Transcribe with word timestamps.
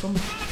from? 0.00 0.49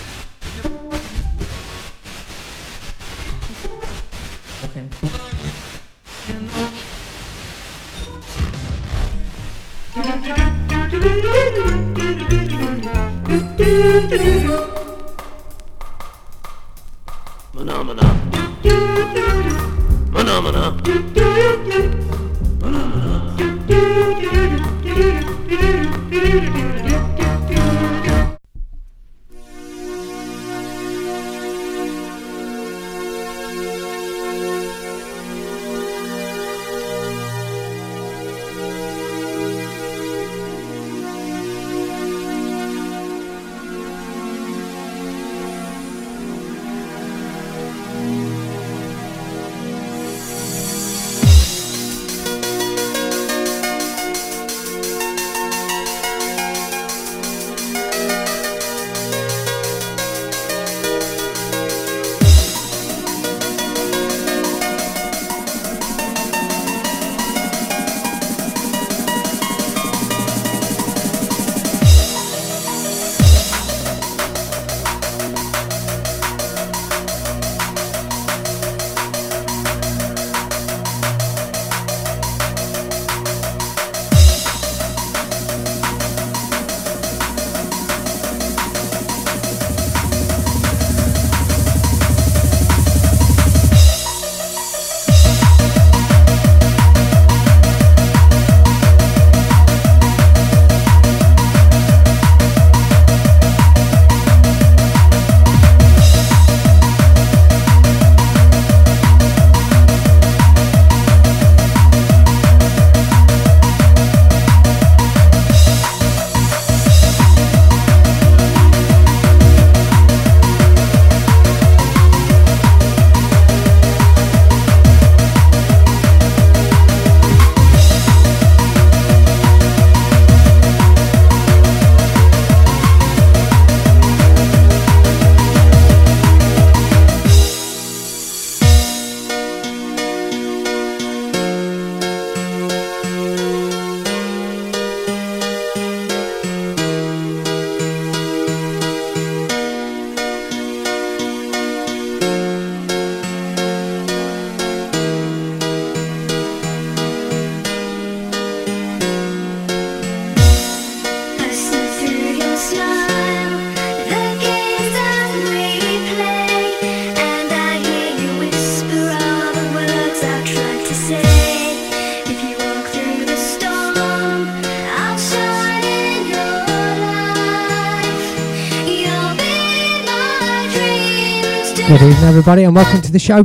Everybody, 182.49 182.65
and 182.65 182.75
welcome 182.75 183.03
to 183.03 183.13
the 183.13 183.19
show. 183.19 183.45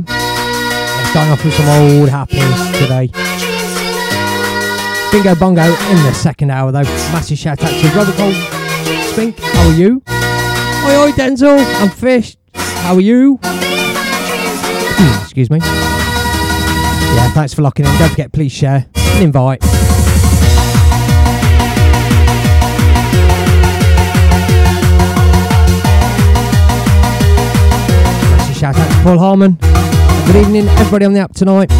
Starting 1.10 1.30
off 1.30 1.44
with 1.44 1.52
some 1.52 1.68
old 1.68 2.08
happiness 2.08 2.78
today. 2.78 3.10
Bingo 5.12 5.34
Bongo 5.38 5.62
in 5.62 6.02
the 6.04 6.14
second 6.14 6.50
hour, 6.50 6.72
though. 6.72 6.84
Massive 7.12 7.36
shout 7.36 7.62
out 7.62 7.68
to 7.68 7.88
Robert 7.88 8.14
Cole 8.14 8.32
Spink. 9.02 9.38
How 9.40 9.68
are 9.68 9.74
you? 9.74 10.02
Oi, 10.86 11.02
oi, 11.02 11.12
Denzel. 11.12 11.62
I'm 11.82 11.90
Fish. 11.90 12.38
How 12.54 12.94
are 12.94 13.00
you? 13.02 13.38
Hmm, 13.42 15.22
excuse 15.22 15.50
me. 15.50 15.58
Yeah, 15.58 17.30
thanks 17.32 17.52
for 17.52 17.60
locking 17.60 17.84
in. 17.84 17.94
Don't 17.98 18.08
forget, 18.08 18.32
please 18.32 18.52
share 18.52 18.86
and 18.94 19.24
invite. 19.24 19.62
Paul 29.04 29.18
Harmon. 29.18 29.58
Good 30.26 30.36
evening, 30.36 30.66
everybody 30.66 31.04
on 31.04 31.12
the 31.12 31.20
app 31.20 31.34
tonight. 31.34 31.70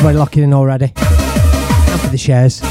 Everybody 0.00 0.18
locking 0.18 0.42
in 0.44 0.54
already. 0.54 0.86
For 0.86 2.08
the 2.08 2.16
shares. 2.16 2.62
Yeah, 2.62 2.68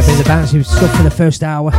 a 0.00 0.24
bouncy 0.24 0.64
stuff 0.66 0.96
for 0.96 1.04
the 1.04 1.10
first 1.12 1.44
hour. 1.44 1.70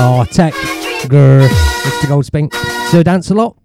Oh, 0.00 0.24
tech. 0.30 0.54
Grr. 1.08 1.48
Mr. 1.48 2.06
Goldspink. 2.06 2.54
So 2.90 3.02
dance 3.02 3.30
a 3.30 3.34
lot. 3.34 3.56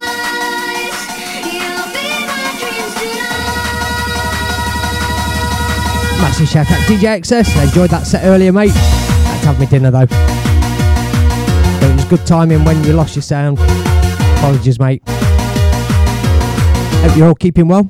Massive 6.20 6.48
shout 6.48 6.72
out 6.72 6.80
DJ 6.88 7.20
XS. 7.20 7.56
I 7.56 7.66
enjoyed 7.66 7.92
that 7.92 8.08
set 8.08 8.26
earlier, 8.26 8.52
mate. 8.52 8.74
To 8.74 9.48
have 9.48 9.60
me 9.60 9.68
dinner 9.68 9.92
though. 9.92 10.08
But 10.08 11.92
it 11.92 11.94
was 11.94 12.06
good 12.06 12.26
timing 12.26 12.66
when 12.66 12.84
you 12.84 12.94
lost 12.94 13.16
your 13.16 13.22
sound. 13.22 13.60
Apologies, 14.38 14.80
mate. 14.80 15.04
Hope 17.04 17.16
you're 17.16 17.28
all 17.28 17.36
keeping 17.36 17.68
well. 17.68 17.88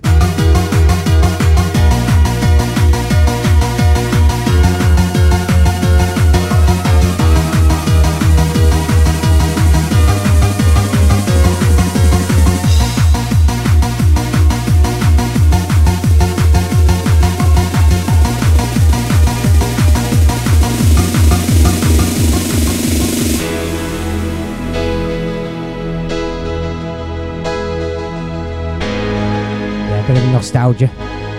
Nostalgia. 30.64 30.88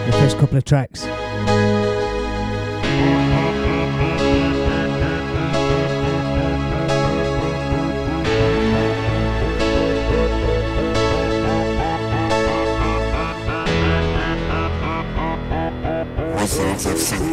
The 0.06 0.12
first 0.12 0.38
couple 0.38 0.58
of 0.58 0.64
tracks. 0.64 1.06
Yeah, 16.56 17.23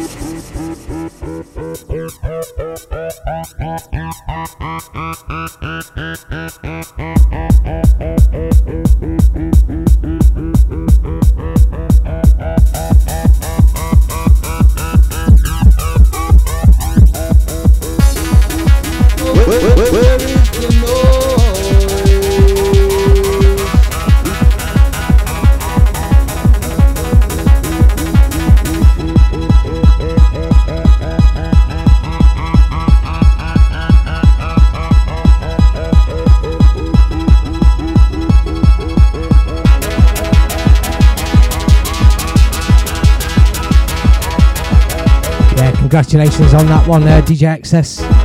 congratulations 45.92 46.54
on 46.54 46.64
that 46.68 46.88
one 46.88 47.02
DJ 47.02 47.60
XS. 47.60 48.21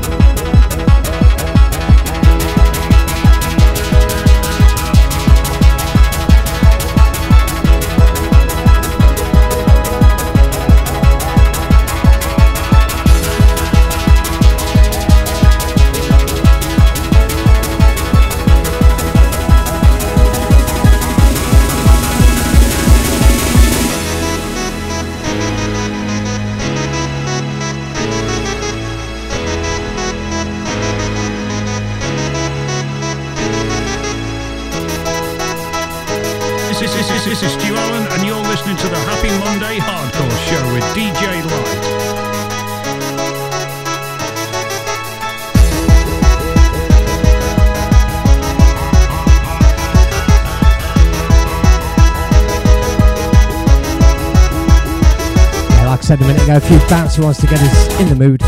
Few 56.68 56.78
bouncy 56.80 57.24
ones 57.24 57.38
to 57.38 57.48
get 57.48 57.62
us 57.62 58.00
in 58.02 58.10
the 58.10 58.16
mood. 58.16 58.42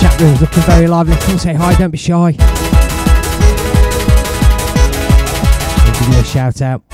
Chat 0.00 0.20
room's 0.20 0.40
looking 0.40 0.62
very 0.64 0.88
lively. 0.88 1.14
Come 1.18 1.38
say 1.38 1.54
hi, 1.54 1.74
don't 1.76 1.92
be 1.92 1.98
shy. 1.98 2.34
We'll 5.84 5.94
give 5.94 6.08
you 6.08 6.18
a 6.18 6.24
shout 6.24 6.60
out. 6.60 6.89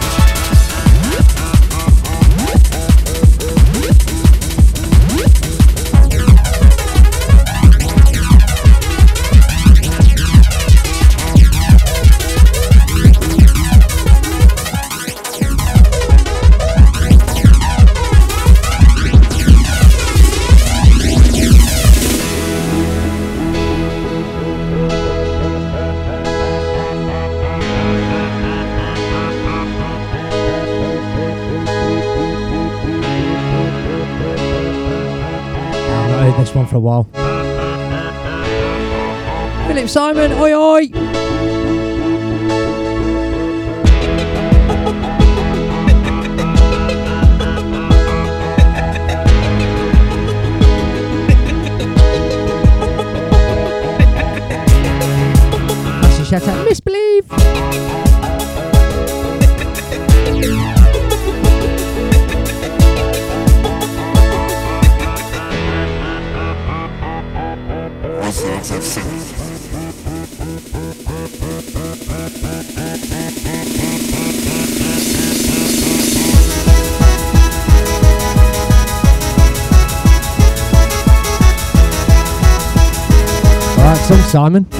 One 36.57 36.67
for 36.67 36.77
a 36.77 36.81
while. 36.81 37.05
Philip 39.69 39.89
Simon, 39.89 40.33
oi 40.33 40.55
oi! 40.55 40.91
Shout 56.27 56.49
out, 56.49 56.67
Misbelieve! 56.67 56.96
Simon. 84.37 84.76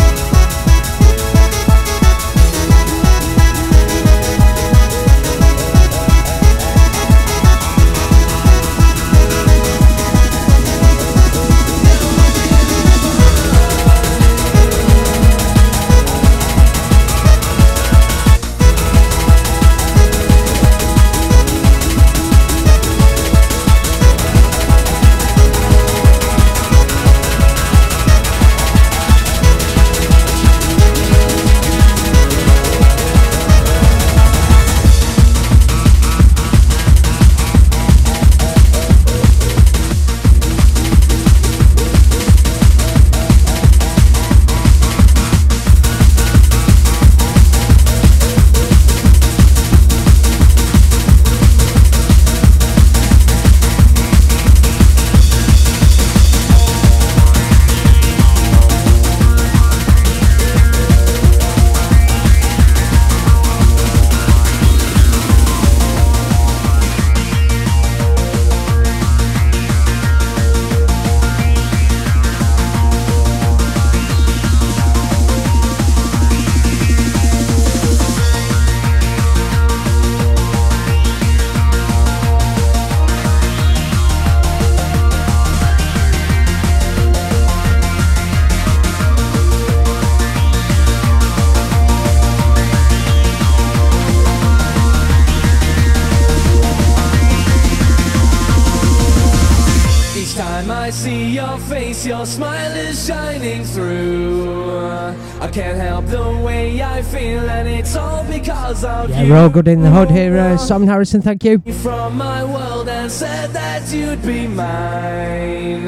We're 109.29 109.37
all 109.37 109.49
good 109.49 109.69
in 109.69 109.81
the 109.83 109.91
hood 109.91 110.11
here. 110.11 110.37
Uh, 110.39 110.57
Simon 110.57 110.89
Harrison, 110.89 111.21
thank 111.21 111.43
you. 111.45 111.59
From 111.83 112.17
my 112.17 112.45
world 112.45 112.89
and 112.89 113.11
said 113.11 113.51
that 113.51 113.93
you'd 113.93 114.23
be 114.23 114.47
mine. 114.47 115.85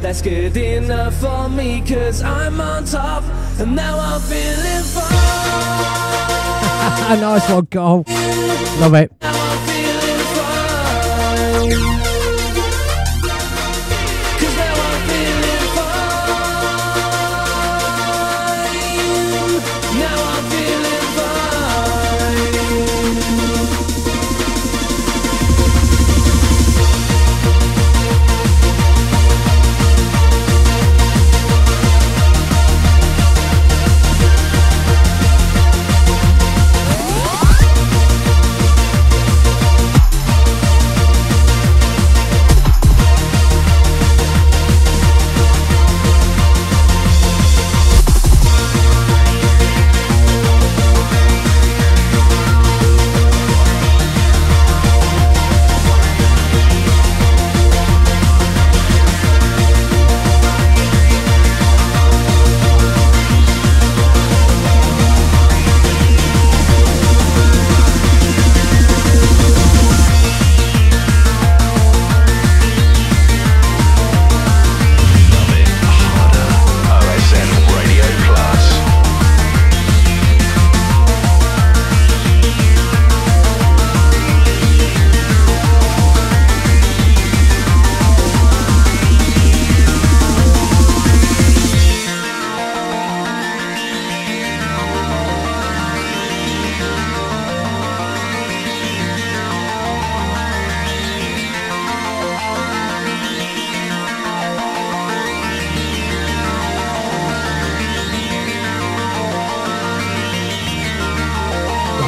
That's 0.00 0.22
good 0.22 0.56
enough 0.56 1.14
for 1.14 1.48
me, 1.48 1.82
cause 1.86 2.22
I'm 2.22 2.60
on 2.60 2.84
top, 2.84 3.24
and 3.58 3.74
now 3.74 3.98
I'm 3.98 4.20
feeling 4.20 4.84
fine. 4.84 5.06
nice 7.20 7.48
one, 7.50 7.66
Carl. 7.66 8.04
Love 8.78 8.94
it. 8.94 9.45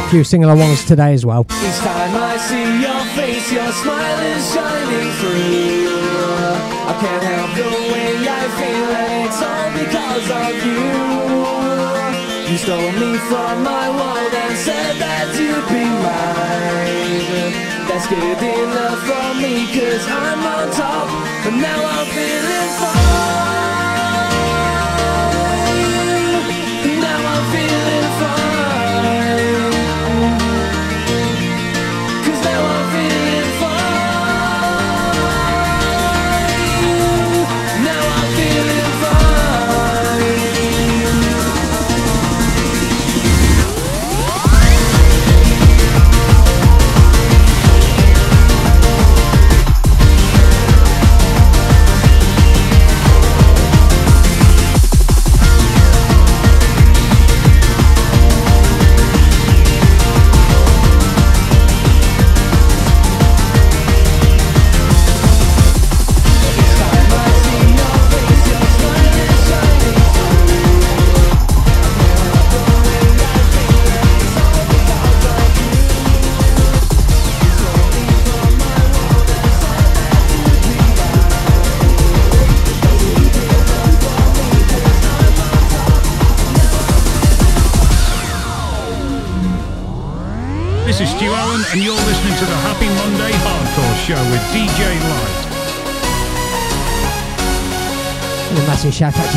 A 0.09 0.11
few 0.11 0.25
single 0.25 0.57
ones 0.57 0.87
today 0.87 1.13
as 1.13 1.27
well. 1.27 1.43
Each 1.43 1.77
time 1.85 2.17
I 2.17 2.39
see 2.39 2.81
your 2.81 3.05
face, 3.13 3.53
your 3.53 3.71
smile 3.73 4.21
is 4.33 4.55
shining 4.55 5.13
through. 5.21 5.93
I 6.89 6.97
can't 6.97 7.25
help 7.29 7.53
the 7.53 7.69
way 7.93 8.17
I 8.25 8.49
feel, 8.57 8.89
and 9.05 9.29
it's 9.29 9.43
all 9.45 9.69
because 9.77 10.29
of 10.33 10.65
you. 10.65 10.81
You 12.49 12.57
stole 12.57 12.93
me 12.97 13.21
from 13.29 13.63
my 13.63 13.91
world 13.93 14.33
and 14.33 14.57
said 14.57 14.97
that 14.97 15.29
you'd 15.37 15.69
be 15.69 15.85
mine. 16.01 17.53
That's 17.87 18.09
good 18.09 18.41
enough 18.41 19.05
for 19.05 19.29
me, 19.37 19.69
cause 19.77 20.09
I'm 20.09 20.41
on 20.41 20.73
top, 20.73 21.09
and 21.45 21.61
now 21.61 21.85
I'm 21.85 22.07
feeling 22.17 22.71
fine. 22.81 23.48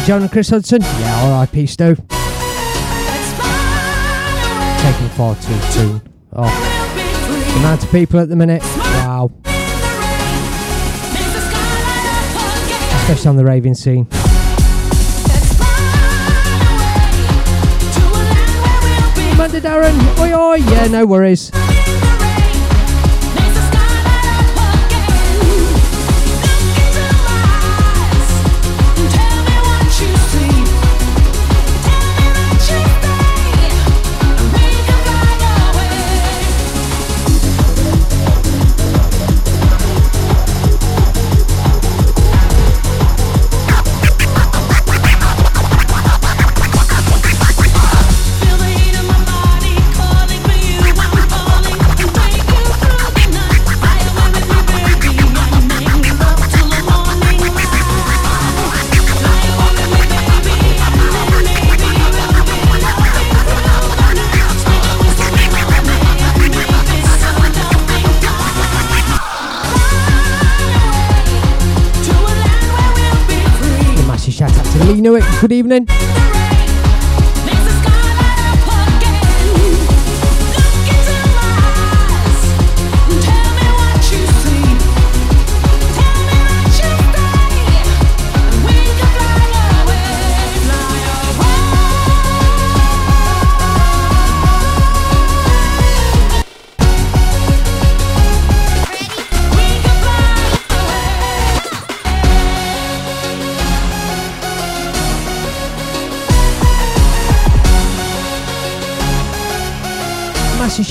to 0.02 0.08
Joan 0.08 0.22
and 0.22 0.32
Chris 0.32 0.50
Hudson. 0.50 0.82
Yeah, 0.82 1.42
RIP 1.42 1.68
Stu. 1.68 1.96
Taking 4.82 5.10
far 5.16 5.36
too 5.36 5.60
soon. 5.72 6.02
Oh, 6.34 6.50
the 7.54 7.60
amount 7.60 7.84
of 7.84 7.92
people 7.92 8.20
at 8.20 8.30
the 8.30 8.36
minute. 8.36 8.62
Wow. 8.64 9.32
Especially 13.02 13.30
on 13.30 13.36
the 13.38 13.46
raving 13.46 13.76
scene. 13.76 14.08
Amanda 19.34 19.62
Darren, 19.62 20.20
oi 20.20 20.34
oi, 20.34 20.56
yeah, 20.56 20.88
no 20.88 21.06
worries. 21.06 21.52
you 75.02 75.10
know 75.10 75.16
it. 75.16 75.24
Good 75.42 75.52
evening. 75.52 76.31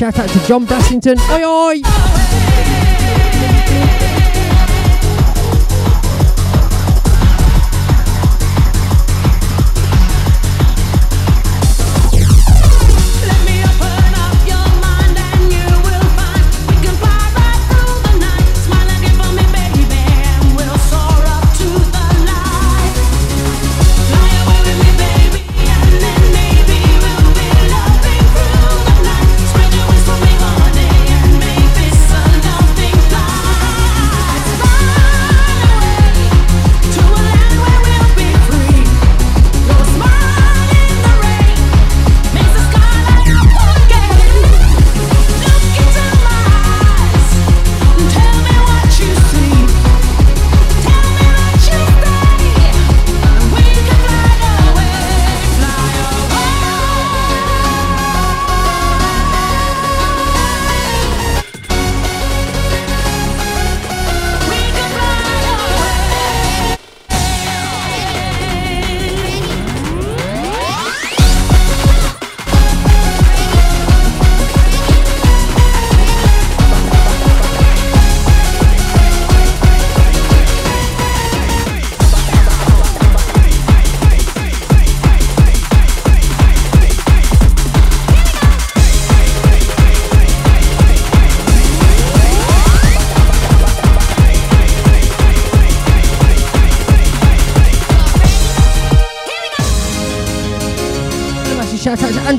Shout 0.01 0.19
out 0.19 0.31
to 0.31 0.39
John 0.47 0.65
Brassington. 0.65 1.19
Oi, 1.31 1.45
oi. 1.45 2.20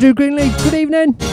Andrew 0.04 0.16
Greenlee. 0.16 0.64
Good 0.64 0.74
evening. 0.74 1.31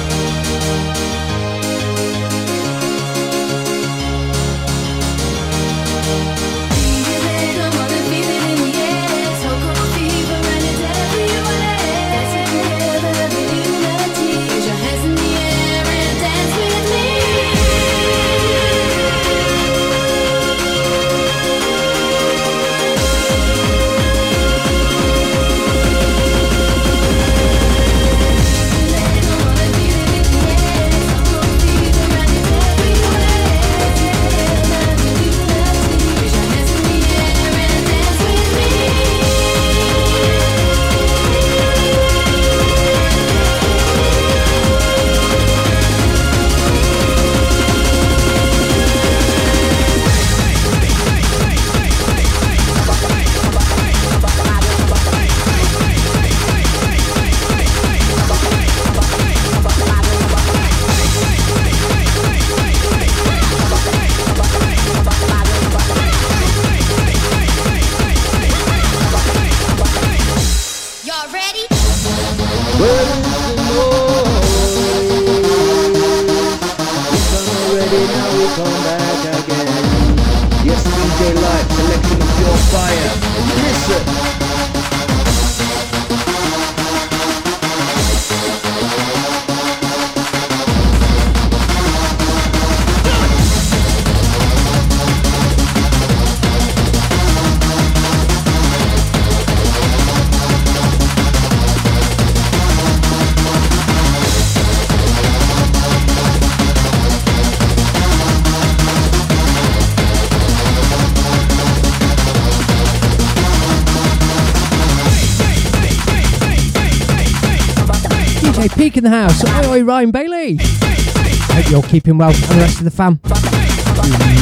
In 118.97 119.05
the 119.05 119.11
house. 119.11 119.45
Oi, 119.45 119.71
oi, 119.71 119.85
Ryan 119.85 120.11
Bailey. 120.11 120.59
Hope 120.59 121.71
you're 121.71 121.83
keeping 121.83 122.19
well, 122.19 122.31
and 122.31 122.43
the 122.43 122.57
rest 122.57 122.79
of 122.79 122.85
the 122.85 122.91
fam. 122.91 123.21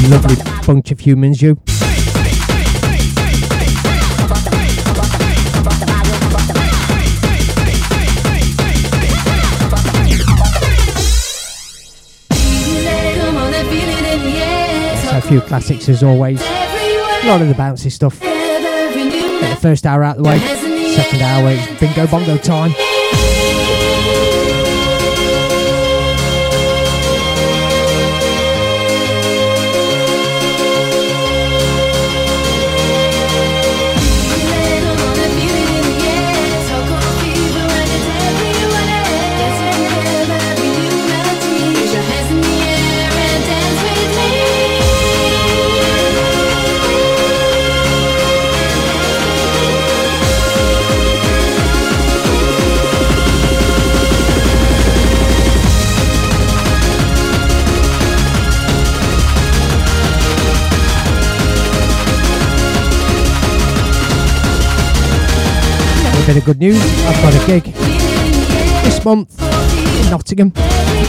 Lovely 0.09 0.37
bunch 0.65 0.93
of 0.93 1.01
humans, 1.01 1.43
you. 1.43 1.61
So 15.03 15.19
a 15.19 15.21
few 15.23 15.41
classics 15.43 15.89
as 15.91 16.03
always. 16.03 16.41
A 16.41 17.27
lot 17.27 17.43
of 17.43 17.49
the 17.49 17.55
bouncy 17.55 17.91
stuff. 17.91 18.21
Get 18.21 19.51
the 19.51 19.59
first 19.61 19.85
hour 19.85 20.03
out 20.03 20.17
the 20.17 20.23
way. 20.23 20.39
Second 20.95 21.21
hour 21.21 21.51
it's 21.51 21.81
bingo 21.81 22.07
bongo 22.07 22.39
time. 22.39 22.73
Bit 66.27 66.39
of 66.39 66.45
good 66.45 66.59
news. 66.59 66.83
I've 67.05 67.23
got 67.23 67.41
a 67.41 67.47
gig 67.47 67.73
this 68.83 69.05
month 69.05 69.41
in 69.41 70.11
Nottingham. 70.11 70.53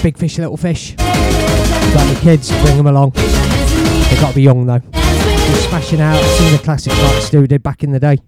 Big 0.03 0.15
fish, 0.15 0.37
little 0.37 0.57
fish. 0.57 0.95
Got 0.95 2.05
any 2.05 2.19
kids? 2.19 2.51
Bring 2.61 2.77
them 2.77 2.85
along. 2.85 3.13
They've 3.15 4.21
got 4.21 4.29
to 4.29 4.35
be 4.35 4.43
young 4.43 4.67
though. 4.67 4.81
Smashing 5.69 6.01
out 6.01 6.21
some 6.21 6.45
of 6.45 6.51
the 6.51 6.59
classics 6.63 7.01
like 7.01 7.23
Stu 7.23 7.47
did 7.47 7.63
back 7.63 7.81
in 7.83 7.93
the 7.93 7.99
day. 7.99 8.19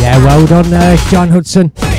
Yeah, 0.00 0.24
well 0.24 0.46
done, 0.46 0.72
uh, 0.72 0.96
John 1.10 1.28
Hudson. 1.28 1.93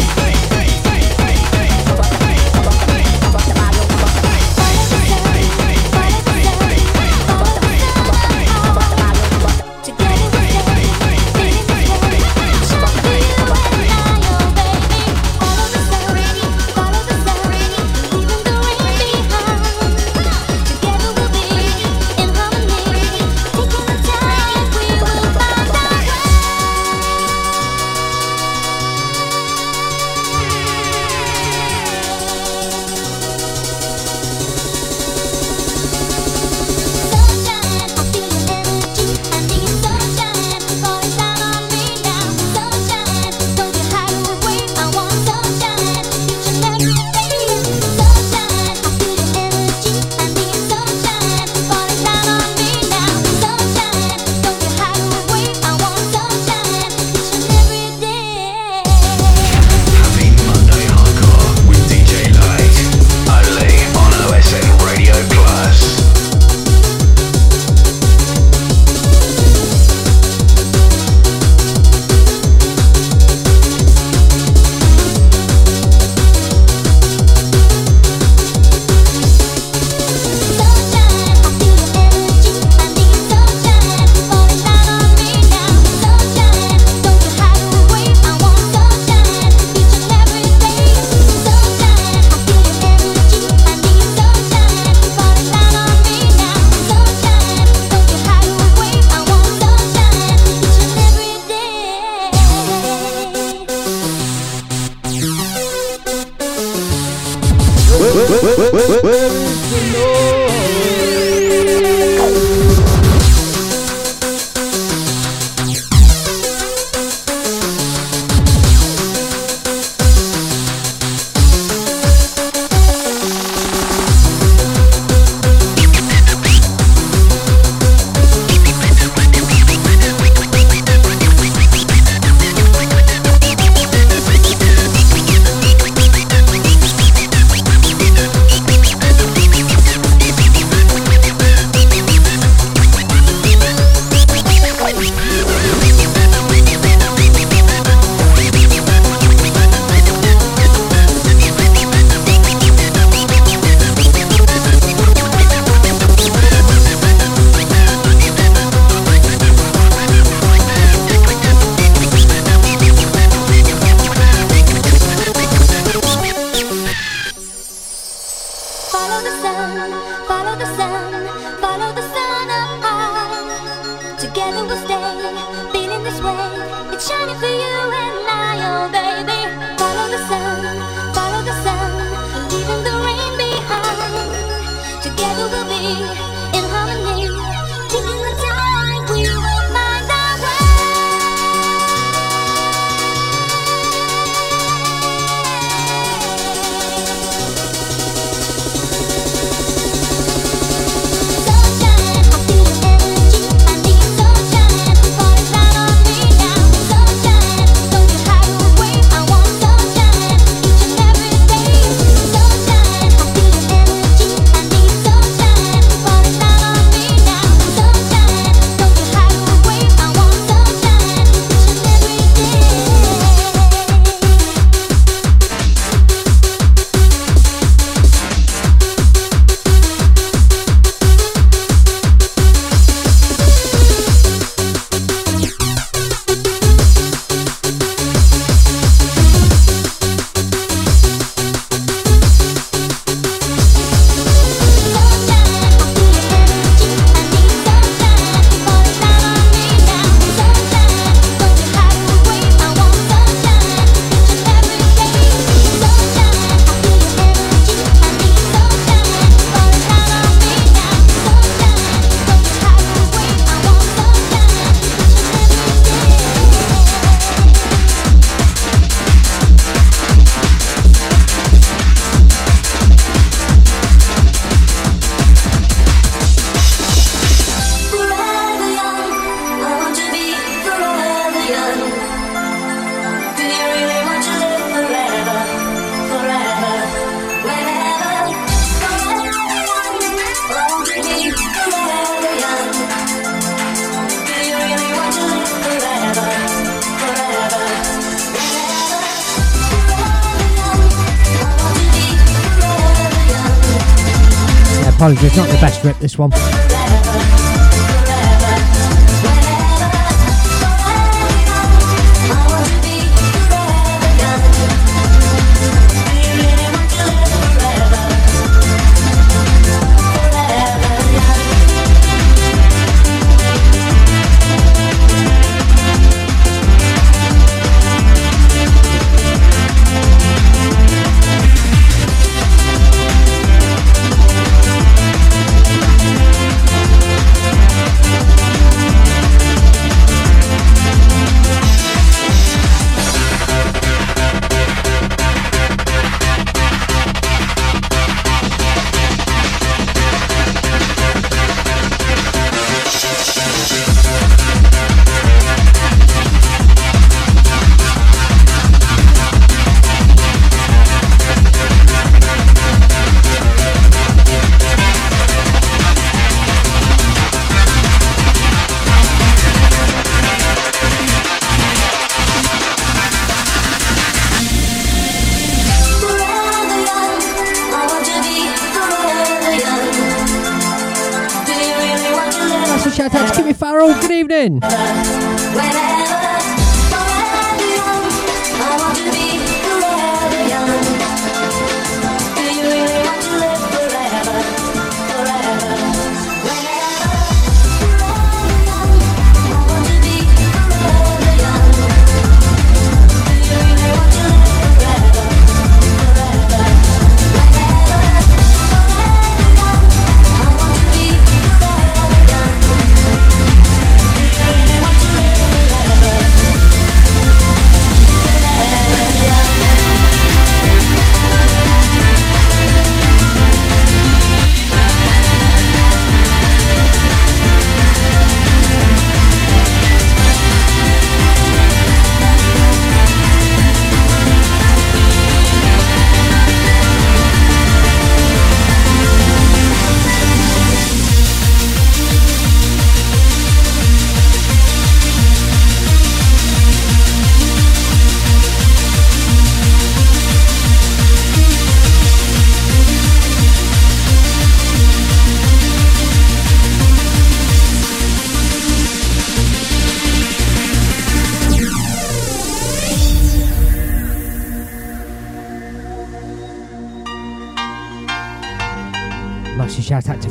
not 305.36 305.50
the 305.50 305.56
best 305.56 305.84
rip, 305.84 305.98
this 306.00 306.18
one. 306.18 306.32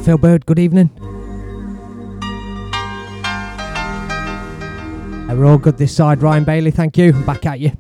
Phil 0.05 0.19
Bird, 0.19 0.45
good 0.45 0.59
evening. 0.59 0.91
We're 5.31 5.47
all 5.47 5.57
good 5.57 5.79
this 5.79 5.97
side. 5.97 6.21
Ryan 6.21 6.45
Bailey, 6.45 6.71
thank 6.71 6.99
you. 6.99 7.13
Back 7.25 7.47
at 7.47 7.59
you. 7.59 7.73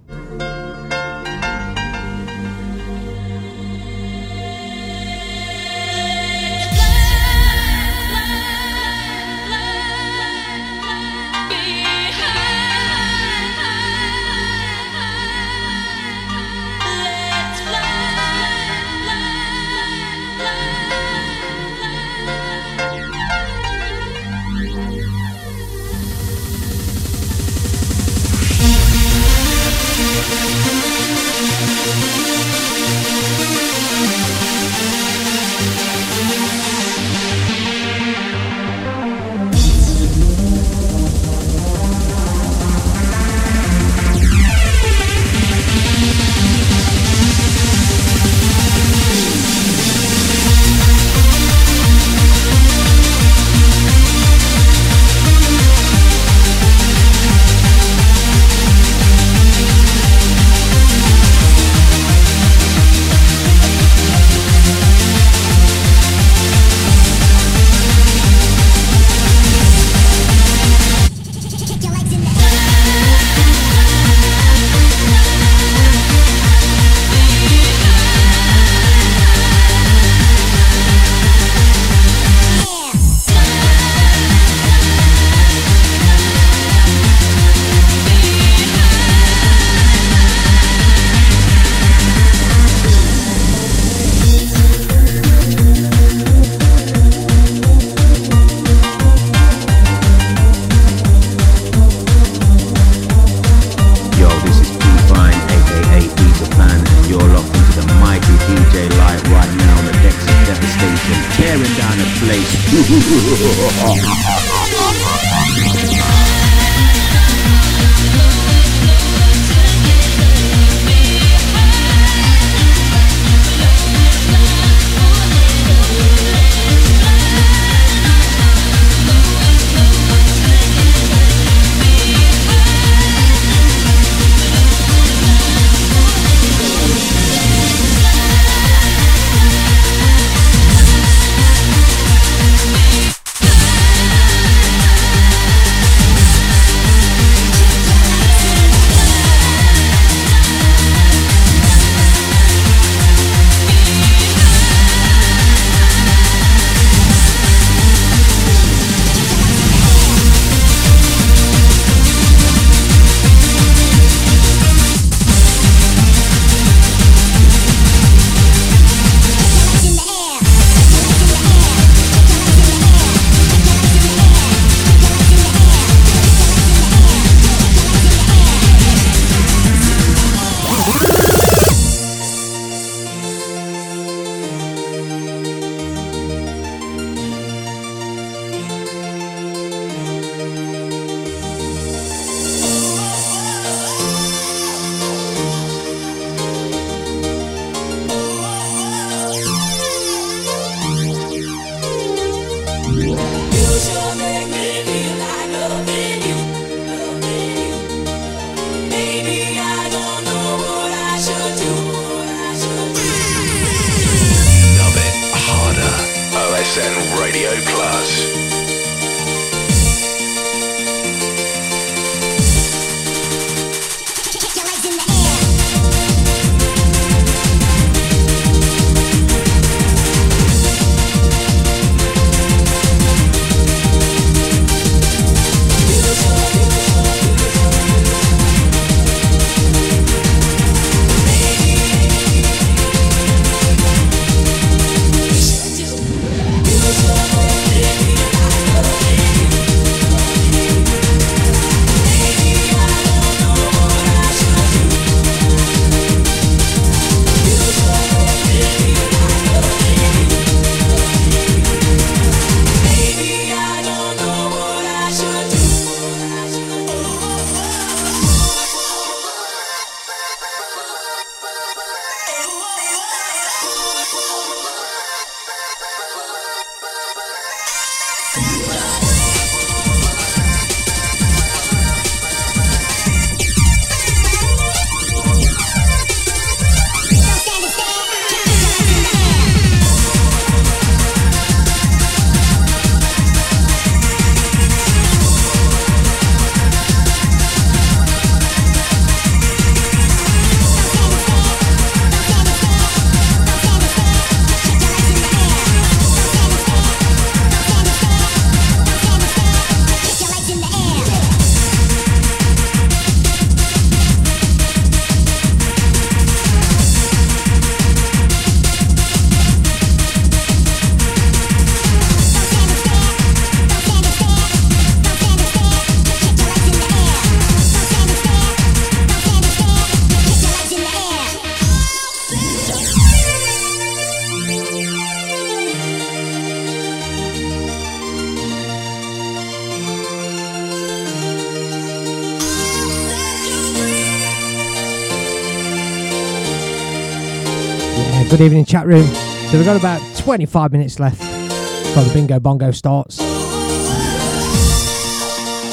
Evening, 348.45 348.67
chat 348.67 348.87
room. 348.87 349.07
So 349.07 349.57
we've 349.57 349.65
got 349.65 349.79
about 349.79 350.03
25 350.19 350.71
minutes 350.71 351.01
left 351.01 351.19
before 351.19 352.03
the 352.03 352.11
bingo 352.13 352.39
bongo 352.39 352.73
starts. 352.73 353.17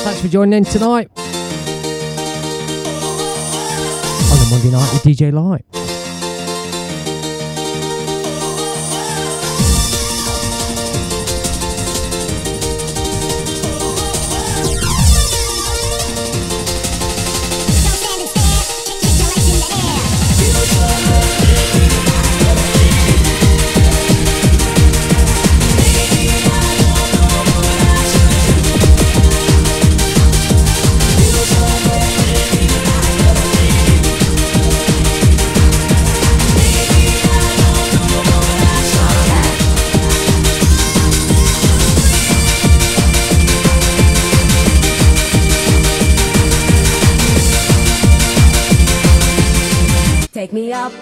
Thanks 0.04 0.22
for 0.22 0.30
joining 0.30 0.54
in 0.54 0.64
tonight 0.64 1.12
on 1.18 1.26
a 4.38 4.50
Monday 4.50 4.72
night 4.72 4.90
with 4.94 5.04
DJ 5.04 5.34
Lite. 5.34 5.66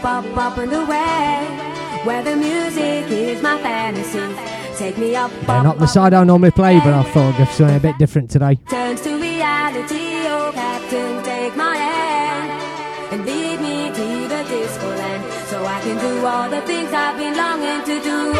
Up, 0.04 0.26
up, 0.26 0.38
up 0.38 0.58
and 0.58 0.72
away, 0.72 1.46
where 2.06 2.24
the 2.24 2.36
music 2.36 3.10
is 3.12 3.42
my 3.42 3.58
fantasy. 3.62 4.20
Take 4.78 4.98
me 4.98 5.16
up, 5.16 5.32
Yeah, 5.44 5.62
not 5.62 5.78
the 5.78 5.84
up 5.84 5.90
side 5.90 6.14
I 6.14 6.24
normally 6.24 6.52
play, 6.52 6.80
but 6.80 6.94
I 6.94 7.04
thought 7.04 7.34
I'd 7.34 7.38
give 7.38 7.50
something 7.52 7.76
a 7.76 7.80
bit 7.80 7.98
different 7.98 8.30
today. 8.30 8.56
turns 8.70 9.02
to 9.02 9.20
reality. 9.20 10.26
Oh, 10.28 10.52
Captain, 10.54 11.24
take 11.24 11.56
my 11.58 11.76
hand 11.76 13.14
and 13.14 13.26
lead 13.26 13.60
me 13.60 13.90
to 13.90 14.28
the 14.30 14.44
disco 14.48 14.88
land 14.88 15.24
so 15.50 15.66
I 15.66 15.82
can 15.82 15.98
do 16.00 16.26
all 16.26 16.50
the 16.50 16.62
things 16.62 16.94
I've 16.94 17.18
been 17.18 17.36
longing 17.36 17.84
to 17.86 18.04
do. 18.04 18.39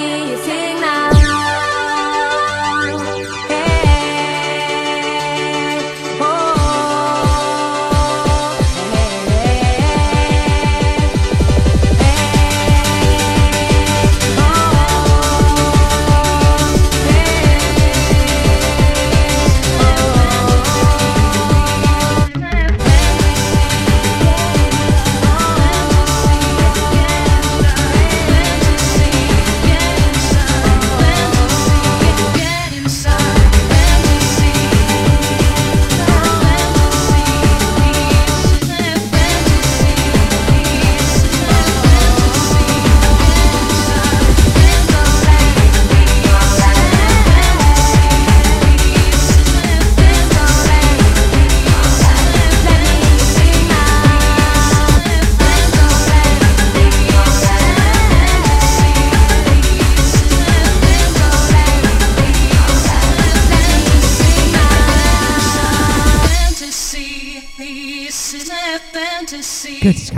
Oh, 0.00 0.46
let 0.46 0.67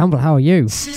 Campbell, 0.01 0.19
how 0.19 0.35
are 0.37 0.41
you? 0.41 0.67
Thanks 0.67 0.97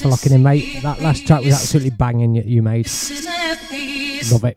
for 0.00 0.08
locking 0.08 0.32
in, 0.32 0.42
mate. 0.42 0.80
That 0.82 1.02
last 1.02 1.26
track 1.26 1.44
was 1.44 1.52
absolutely 1.52 1.90
banging 1.90 2.32
that 2.32 2.46
you 2.46 2.62
made. 2.62 2.88
Love 4.32 4.44
it. 4.44 4.56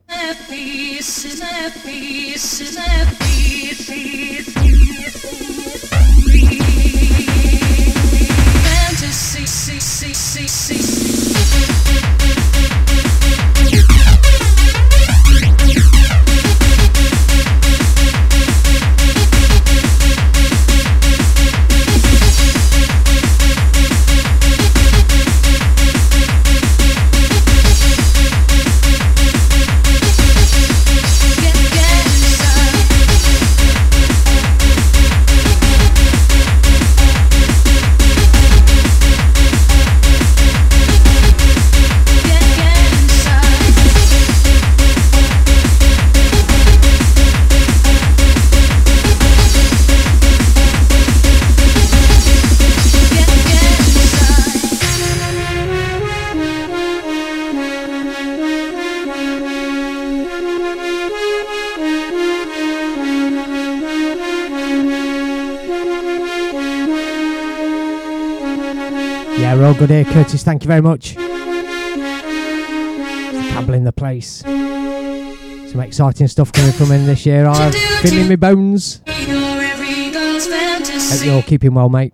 Fantasy. 10.38 11.77
good 69.78 69.90
here, 69.90 70.06
Curtis. 70.06 70.44
Thank 70.44 70.64
you 70.64 70.68
very 70.68 70.82
much. 70.82 71.16
Cabble 73.54 73.74
in 73.76 73.84
the 73.84 73.92
place. 73.92 74.42
Some 74.42 75.82
exciting 75.82 76.28
stuff 76.28 76.52
coming 76.52 76.72
from 76.72 76.92
in 76.92 77.06
this 77.06 77.26
year. 77.26 77.46
I'm 77.46 77.72
feeling 78.02 78.28
my 78.28 78.36
bones. 78.36 79.02
Hope 81.10 81.26
you're 81.26 81.42
keeping 81.44 81.74
well, 81.74 81.90
mate. 81.90 82.14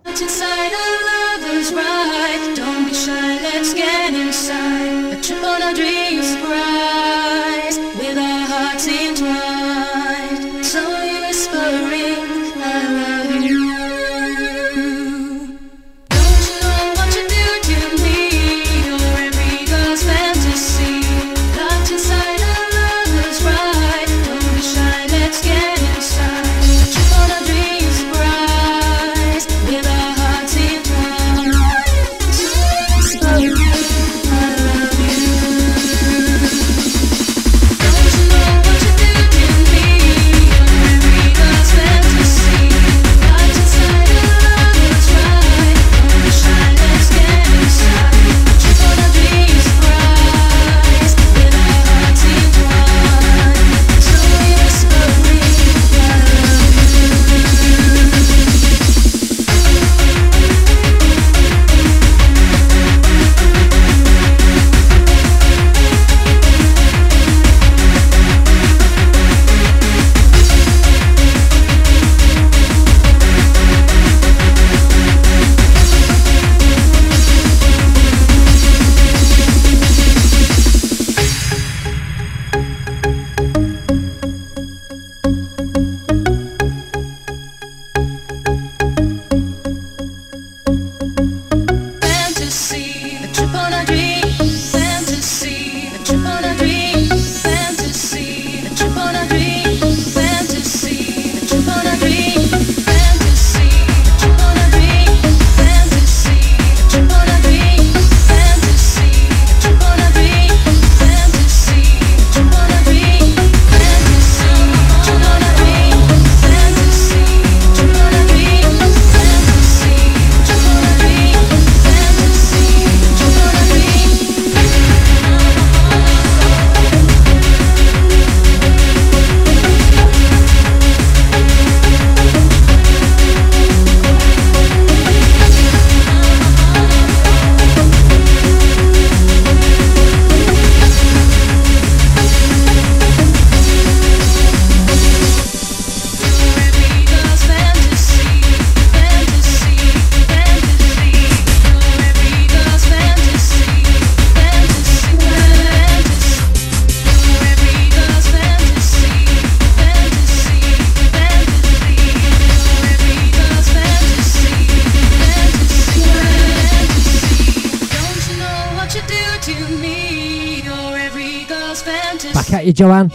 Joanne. 172.74 173.10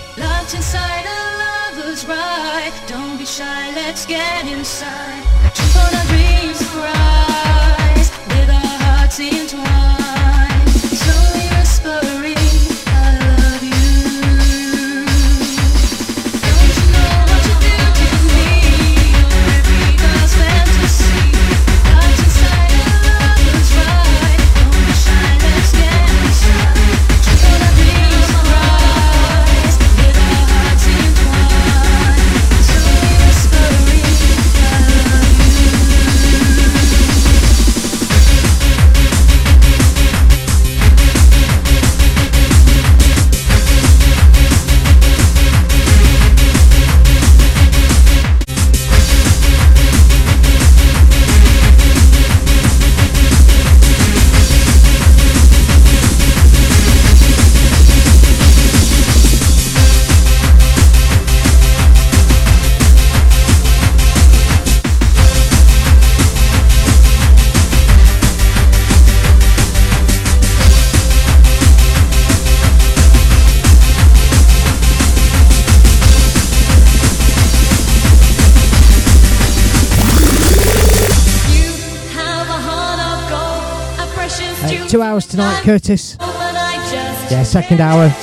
Curtis. 85.63 86.17
Yeah, 86.19 87.43
second 87.43 87.79
hour. 87.81 88.13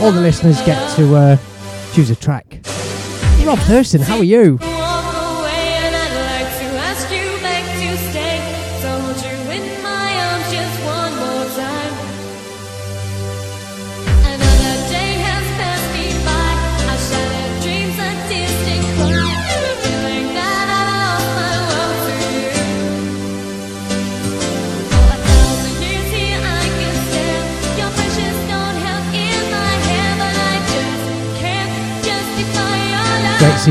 All 0.00 0.12
the 0.12 0.20
listeners 0.20 0.60
get 0.62 0.96
to 0.96 1.14
uh, 1.14 1.36
choose 1.92 2.10
a 2.10 2.16
track. 2.16 2.60
Rob 3.44 3.58
Thurston, 3.60 4.00
how 4.00 4.18
are 4.18 4.24
you? 4.24 4.58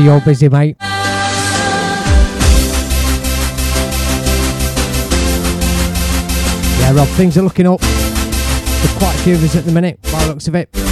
You're 0.04 0.20
busy, 0.20 0.48
mate. 0.48 0.76
Yeah, 6.80 6.94
Rob, 6.94 7.08
things 7.08 7.36
are 7.36 7.42
looking 7.42 7.66
up. 7.66 7.80
Quite 8.98 9.14
a 9.14 9.18
few 9.22 9.34
of 9.34 9.44
us 9.44 9.56
at 9.56 9.64
the 9.64 9.72
minute, 9.72 10.00
by 10.02 10.22
the 10.24 10.28
looks 10.28 10.48
of 10.48 10.54
it. 10.54 10.87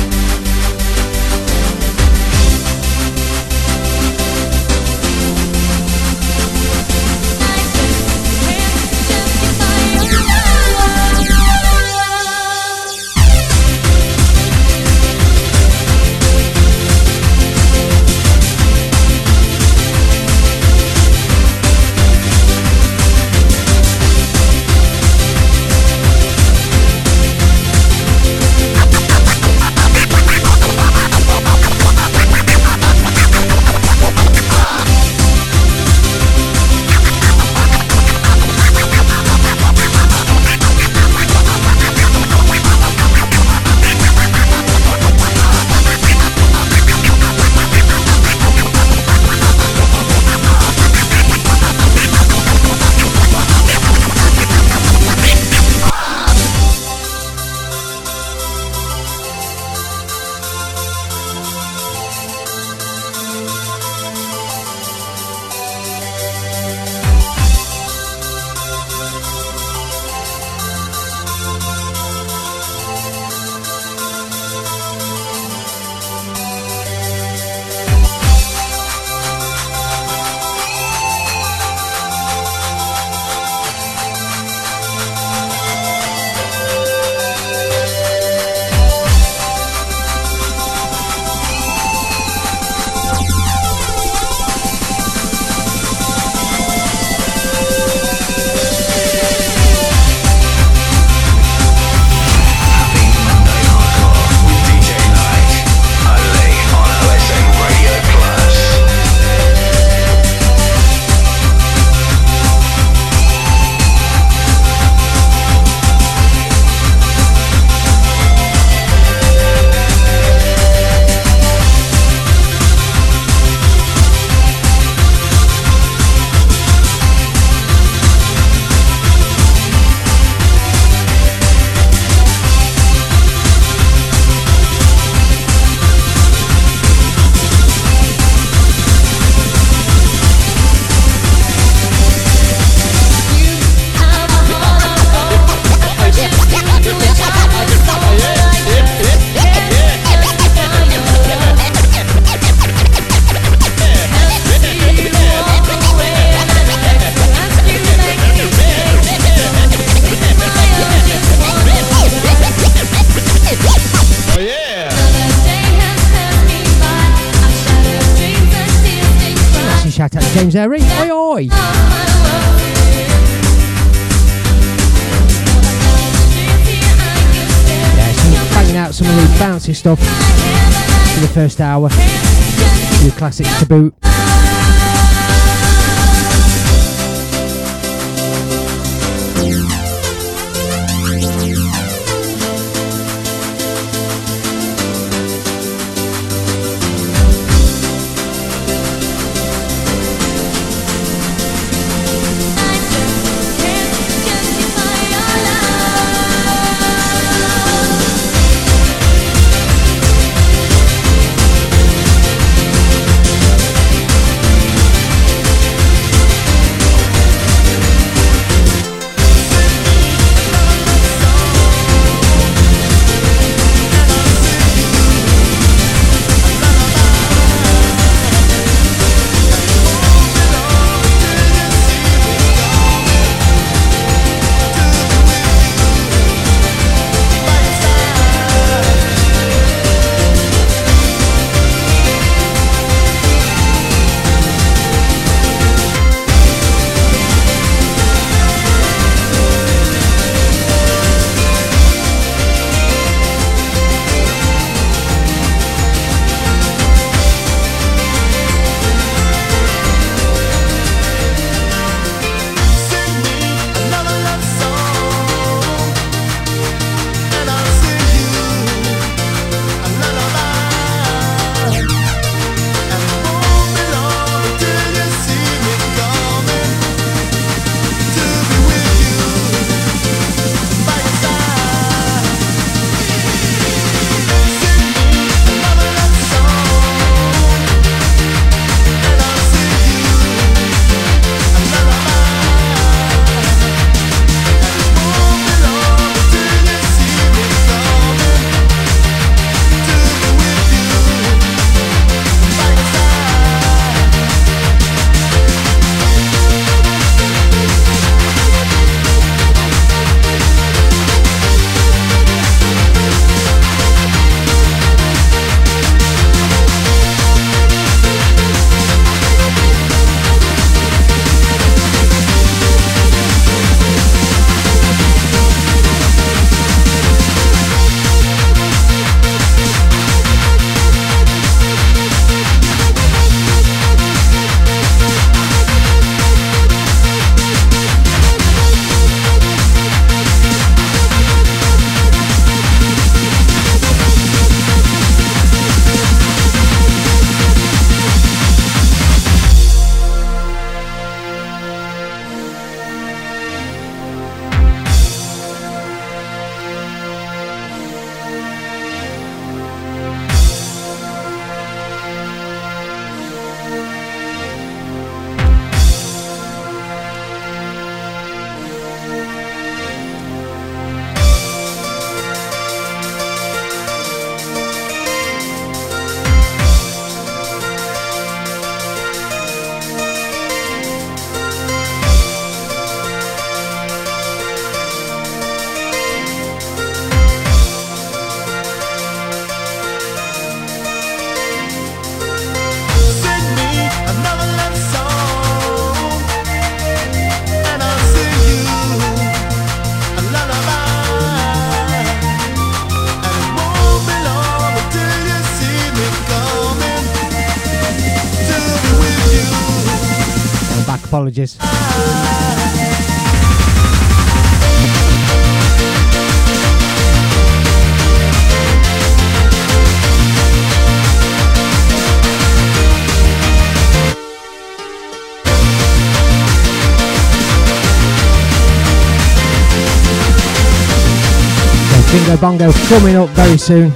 Bongo 432.46 432.70
coming 432.88 433.16
up 433.16 433.28
very 433.30 433.58
soon. 433.58 433.90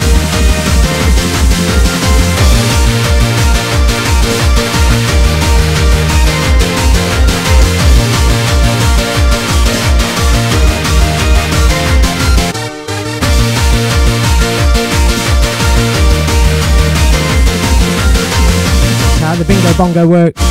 How 19.21 19.37
the 19.37 19.45
bingo 19.45 19.73
bongo 19.79 20.09
works, 20.09 20.43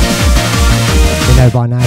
you 1.28 1.36
know 1.36 1.50
by 1.52 1.66
now. 1.66 1.84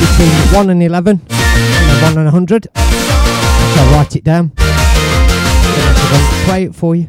Between 0.00 0.28
1 0.52 0.70
and 0.70 0.82
11, 0.82 1.20
and 1.30 2.02
1 2.02 2.18
and 2.18 2.24
100. 2.24 2.66
So 2.74 3.84
write 3.92 4.16
it 4.16 4.24
down. 4.24 4.50
Play 6.46 6.62
it 6.62 6.74
for 6.76 6.94
you. 6.94 7.08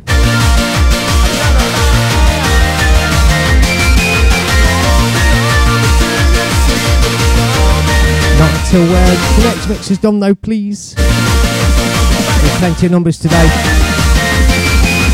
Not 8.39 8.51
until 8.59 8.83
uh, 8.83 9.15
the 9.37 9.43
next 9.43 9.69
mix 9.69 9.91
is 9.91 9.99
done 9.99 10.19
though, 10.19 10.33
please. 10.33 10.95
There's 10.95 12.57
plenty 12.57 12.87
of 12.87 12.91
numbers 12.91 13.19
today. 13.19 13.47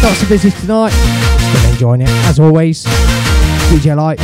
Lots 0.01 0.24
of 0.24 0.30
business 0.30 0.59
tonight. 0.61 0.91
Still 0.91 1.71
enjoying 1.71 2.01
it, 2.01 2.09
as 2.28 2.39
always. 2.39 2.86
DJ 2.86 3.95
Lite 3.95 4.19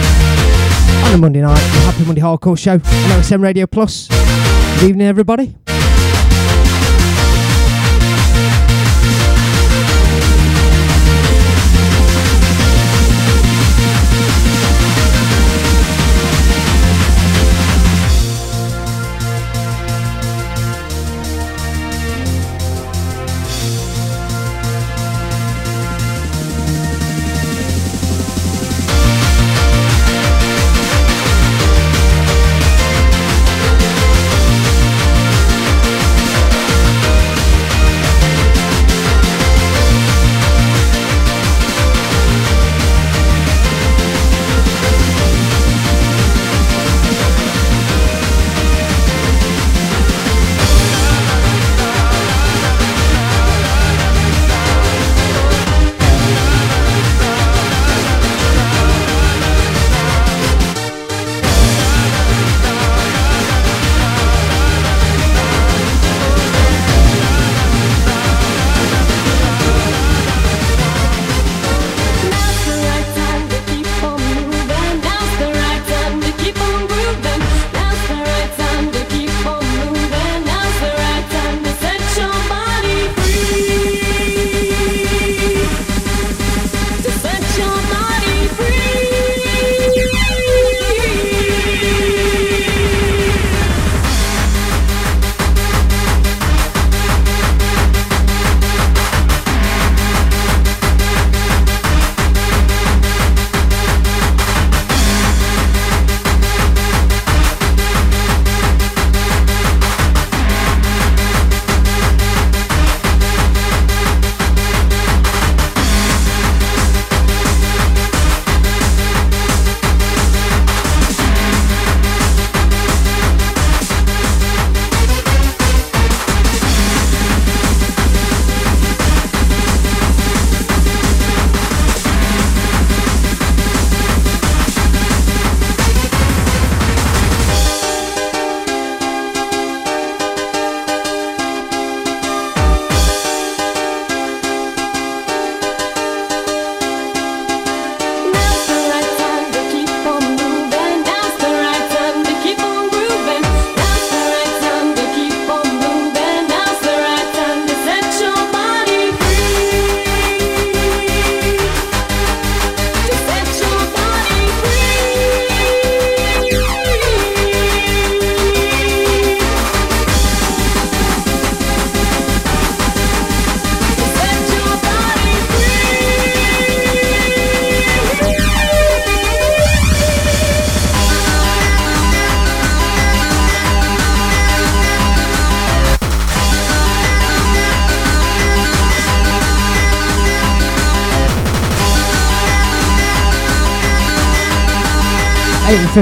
on 1.09 1.15
a 1.15 1.17
Monday 1.17 1.41
night, 1.41 1.57
Happy 1.57 2.05
Monday 2.05 2.21
Hardcore 2.21 2.57
Show 2.57 2.73
on 2.73 2.79
OSN 2.79 3.41
Radio 3.41 3.67
Plus. 3.67 4.07
Good 4.79 4.91
evening, 4.91 5.07
everybody. 5.07 5.55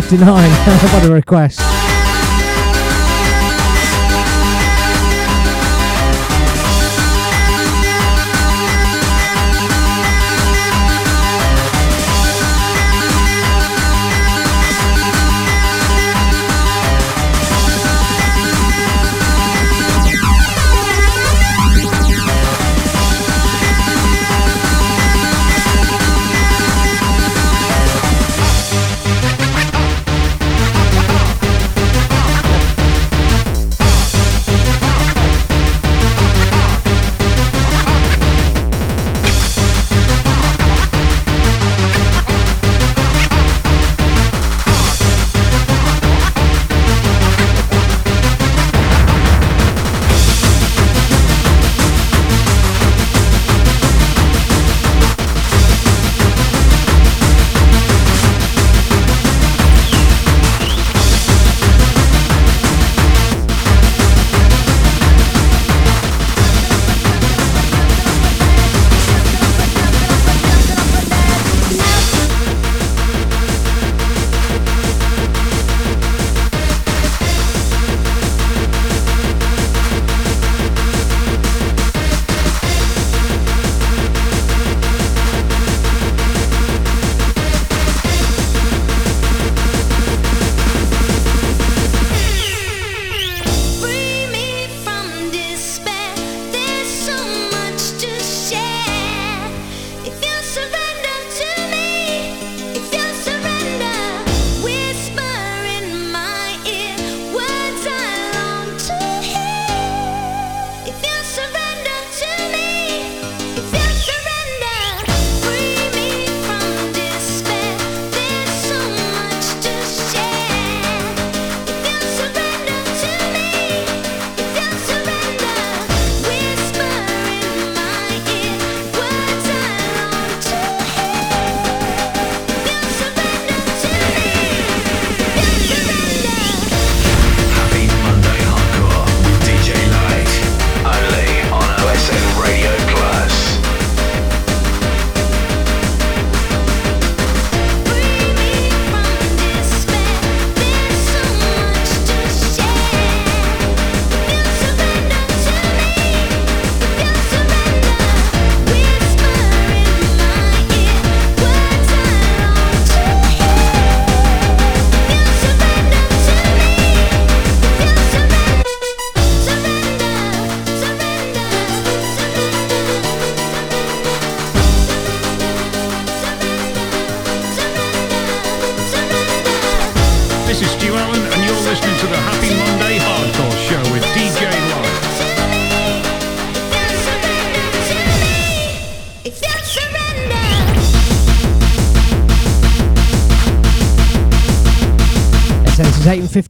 59 0.02 0.28
by 0.91 1.08
a 1.08 1.10
request. 1.10 1.87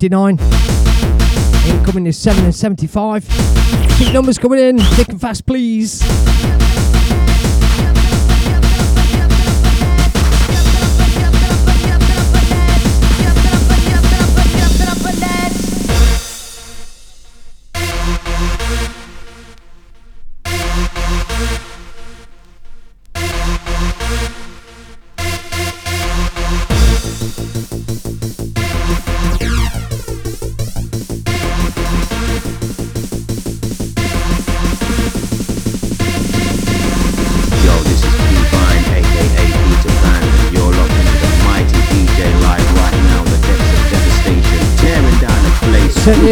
59. 0.10 0.40
Incoming 1.68 2.08
is 2.08 2.18
7 2.18 2.46
and 2.46 2.56
75. 2.56 3.28
Keep 3.98 4.14
numbers 4.14 4.38
coming 4.38 4.60
in, 4.60 4.80
thick 4.80 5.10
and 5.10 5.20
fast, 5.20 5.46
please. 5.46 6.02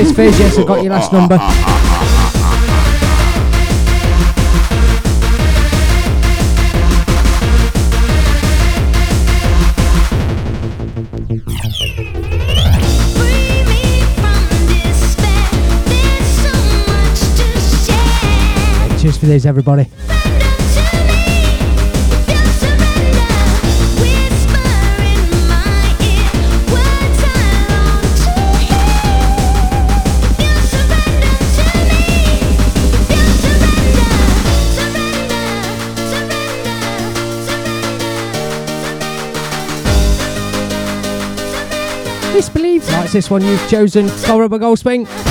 It's 0.07 0.15
Fizz, 0.15 0.39
yes, 0.39 0.57
I 0.59 0.63
got 0.63 0.83
your 0.83 0.93
last 0.93 1.11
number. 1.11 1.39
Cheers 18.99 19.17
for 19.17 19.25
this, 19.25 19.45
everybody. 19.47 19.87
disbelief. 42.35 42.85
Like 42.91 43.11
this 43.11 43.31
one 43.31 43.41
you've 43.41 43.69
chosen, 43.69 44.09
Cora 44.25 44.49
Goldspring. 44.49 45.24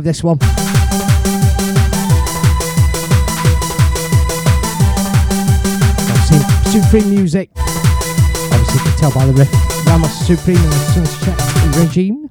live 0.00 0.04
this 0.04 0.24
one. 0.24 0.38
Supreme 6.70 7.10
Music. 7.10 7.50
Obviously, 7.56 8.74
you 8.74 8.84
can 8.84 8.96
tell 8.98 9.12
by 9.12 9.26
the 9.26 9.32
riff. 9.32 9.86
Ramos 9.86 10.12
Supreme 10.26 10.56
and 10.56 10.72
Sunset 10.72 11.76
Regime. 11.76 12.29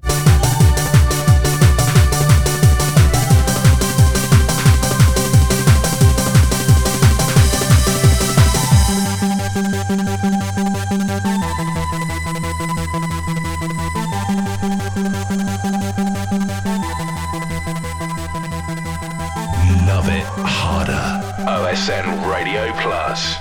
Plus. 22.73 23.38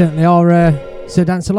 Certainly 0.00 0.24
are 0.24 0.50
uh, 0.50 1.08
Sir 1.08 1.24
Dance 1.24 1.50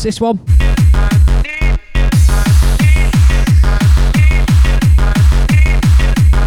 This 0.00 0.20
one. 0.20 0.40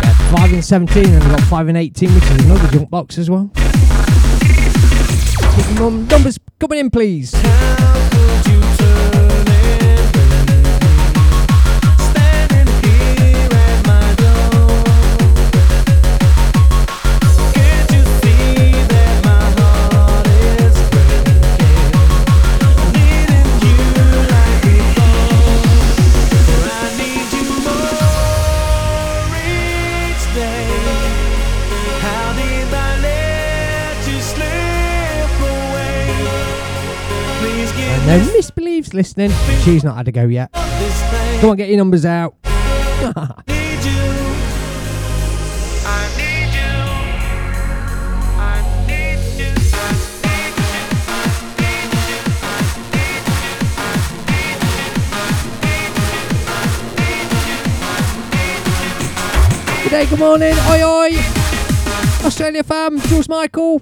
Yeah, 0.02 0.32
5 0.32 0.54
and 0.54 0.64
17, 0.66 1.06
and 1.06 1.24
we've 1.24 1.32
got 1.32 1.42
5 1.42 1.68
and 1.68 1.78
18, 1.78 2.16
which 2.16 2.24
is 2.24 2.46
another 2.46 2.68
junk 2.70 2.90
box 2.90 3.18
as 3.18 3.30
well. 3.30 3.52
Numbers 5.78 6.40
coming 6.60 6.80
in, 6.80 6.90
please. 6.90 7.34
Listening. 38.94 39.32
She's 39.64 39.84
not 39.84 39.96
had 39.96 40.08
a 40.08 40.12
go 40.12 40.26
yet. 40.26 40.52
Come 40.52 41.52
on, 41.52 41.58
get 41.58 41.70
your 41.70 41.78
numbers 41.78 42.06
out. 42.06 42.36
Good 59.84 59.90
day, 59.90 60.06
good 60.06 60.20
morning, 60.20 60.54
oi 60.70 60.84
oi. 60.84 61.10
Australia 62.24 62.64
fam, 62.64 63.00
Jules 63.02 63.28
Michael. 63.28 63.82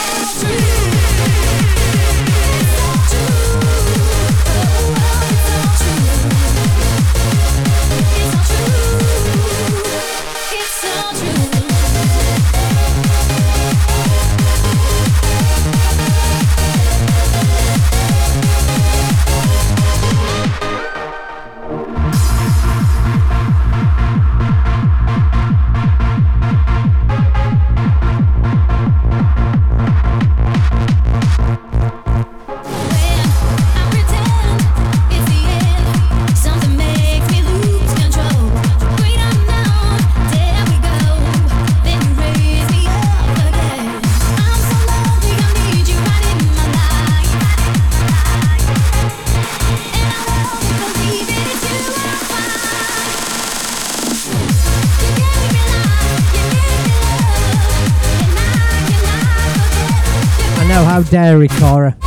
Dairy, 61.11 61.49
Cora. 61.49 61.97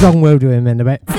Wrong 0.00 0.20
word 0.20 0.44
with 0.44 0.52
him 0.52 0.68
in 0.68 0.80
a 0.80 0.84
bit. 0.84 1.17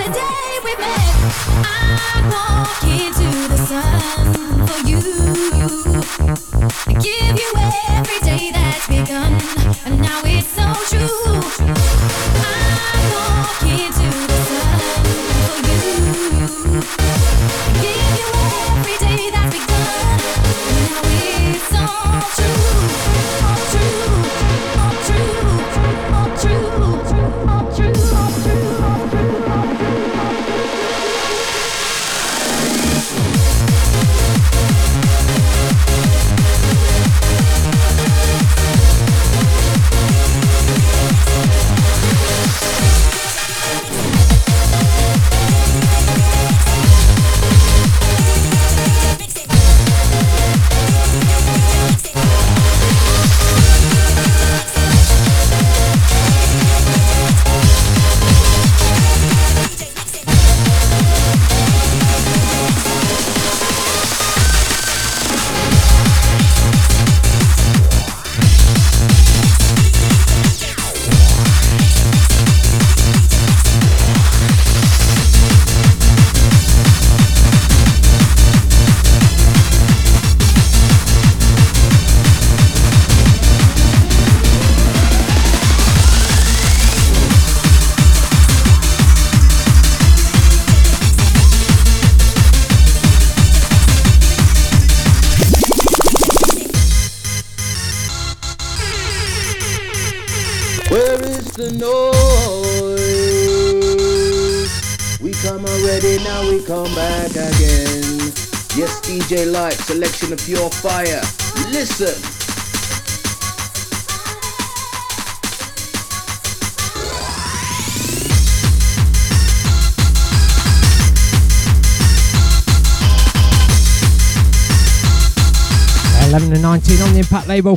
Label. 127.59 127.75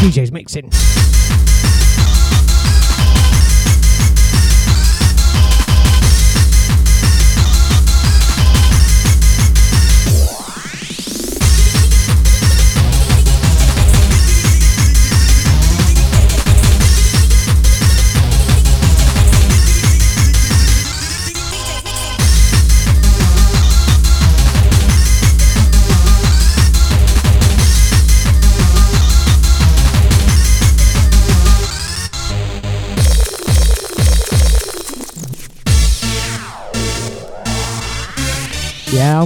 DJ's 0.00 0.32
mixing. 0.32 1.03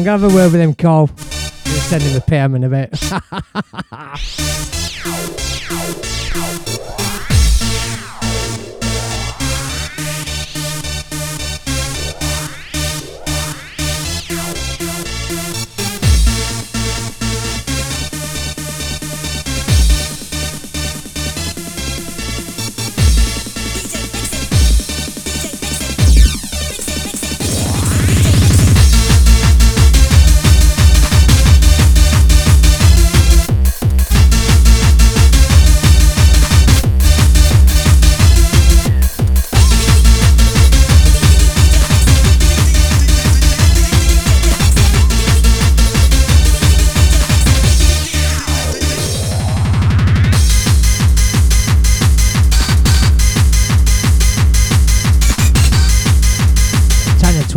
Gonna 0.08 0.22
have 0.22 0.32
a 0.32 0.34
word 0.34 0.52
with 0.52 0.60
him. 0.62 0.74
We'll 0.80 1.06
send 1.06 2.02
him 2.02 2.16
a 2.16 2.20
PM 2.22 2.54
in 2.54 2.64
a 2.64 2.70
bit. 2.70 2.98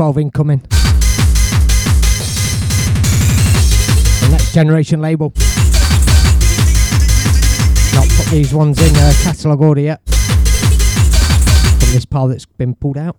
12 0.01 0.17
incoming. 0.17 0.57
The 4.17 4.29
next 4.31 4.51
generation 4.51 4.99
label. 4.99 5.31
Not 7.93 8.09
put 8.09 8.25
these 8.31 8.51
ones 8.51 8.81
in 8.81 8.95
uh, 8.95 9.13
catalogue 9.21 9.61
order 9.61 9.81
yet. 9.81 10.01
From 10.09 11.91
this 11.93 12.05
pile 12.05 12.29
that's 12.29 12.47
been 12.47 12.73
pulled 12.73 12.97
out. 12.97 13.15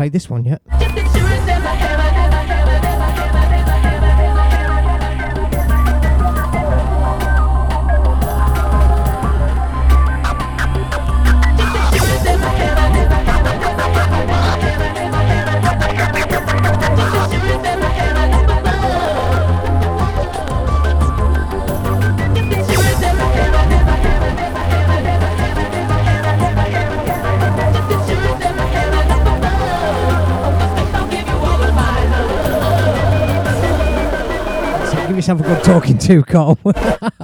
Played 0.00 0.14
this 0.14 0.30
one 0.30 0.46
yet. 0.46 0.62
Yourself 35.30 35.40
a 35.40 35.54
good 35.54 35.64
talking 35.64 35.98
to, 35.98 36.22
Carl. 36.24 36.58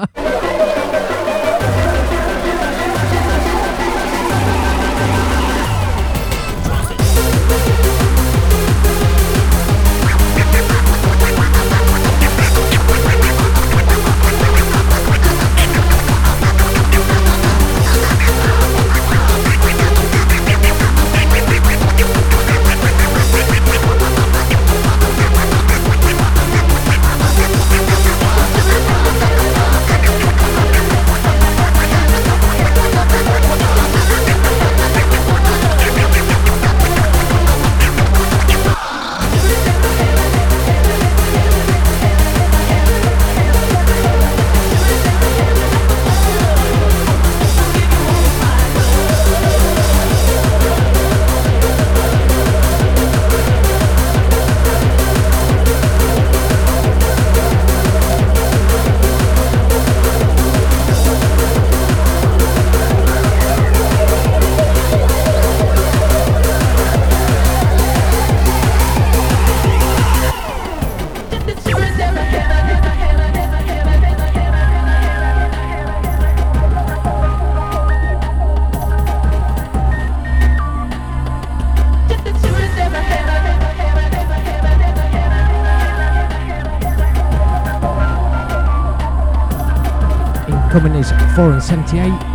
4 91.36 91.52
and 91.52 91.62
78. 91.62 92.25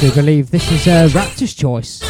Do 0.00 0.12
believe 0.12 0.50
this 0.50 0.70
is 0.70 0.86
uh, 0.86 1.08
Raptor's 1.08 1.54
choice. 1.54 2.07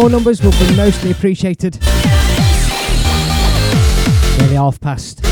More 0.00 0.08
numbers 0.08 0.40
will 0.40 0.52
be 0.52 0.76
mostly 0.76 1.10
appreciated. 1.10 1.76
Nearly 4.38 4.54
half 4.54 4.80
past. 4.80 5.24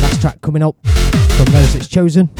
Last 0.00 0.20
track 0.20 0.40
coming 0.40 0.62
up 0.62 0.76
from 0.86 1.46
those 1.46 1.72
that's 1.74 1.88
chosen. 1.88 2.30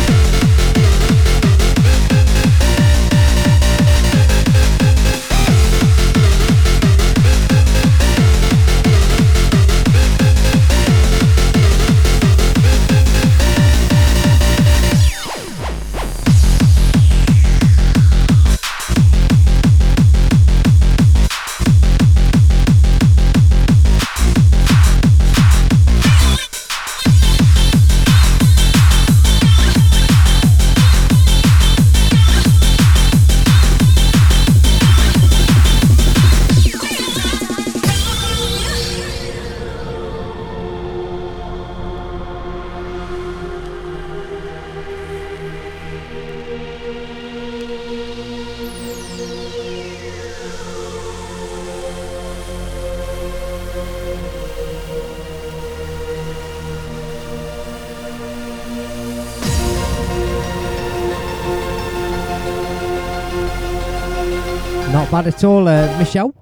bad 65.15 65.29
at 65.29 65.45
all, 65.45 65.69
uh, 65.69 65.97
Michelle. 65.97 66.35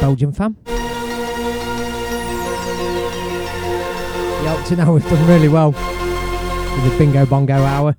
Belgian 0.00 0.32
fan. 0.32 0.56
Yeah, 4.42 4.54
up 4.58 4.64
to 4.68 4.76
now 4.76 4.94
we've 4.94 5.04
done 5.10 5.28
really 5.28 5.48
well 5.48 5.72
with 5.72 6.90
the 6.90 6.96
bingo 6.96 7.26
bongo 7.26 7.62
hour. 7.62 7.94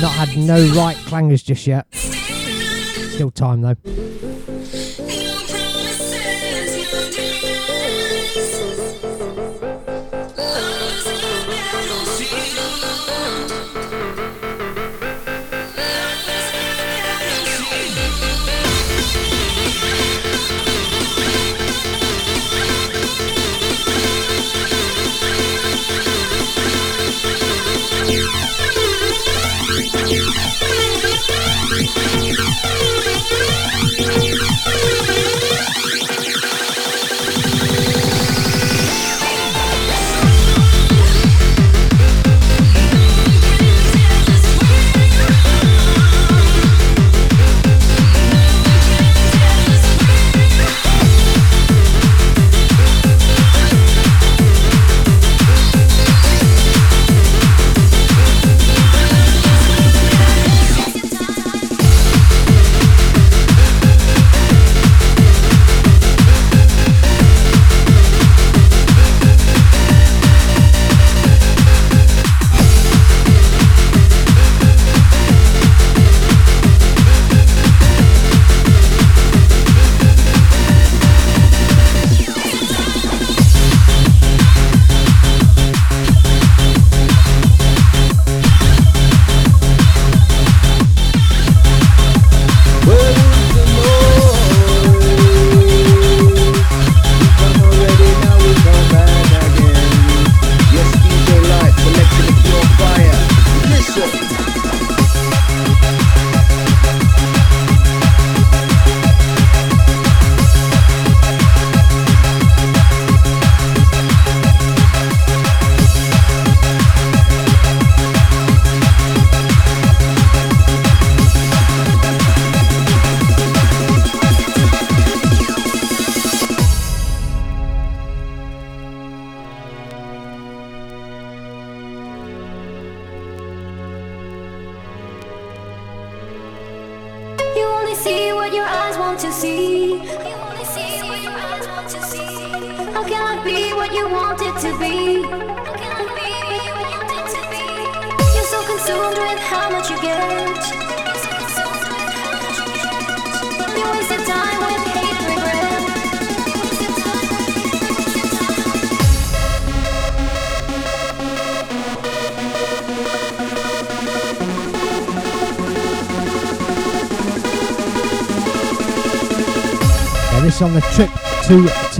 Not 0.00 0.12
had 0.12 0.34
no 0.38 0.66
right 0.74 0.96
clangers 1.04 1.44
just 1.44 1.66
yet. 1.66 1.86
Still 1.94 3.30
time 3.30 3.60
though. 3.60 3.99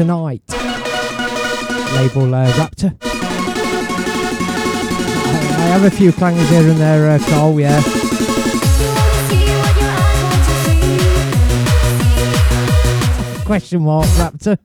tonight. 0.01 0.43
Label 0.49 2.35
uh, 2.35 2.51
Raptor. 2.53 2.97
I, 3.03 3.07
I, 5.59 5.67
have 5.75 5.85
a 5.85 5.91
few 5.91 6.11
clangers 6.11 6.49
here 6.49 6.71
and 6.71 6.81
there, 6.81 7.11
uh, 7.11 7.19
Carl, 7.29 7.61
yeah. 7.61 7.83
Question 13.45 13.83
mark, 13.83 14.07
Raptor. 14.17 14.57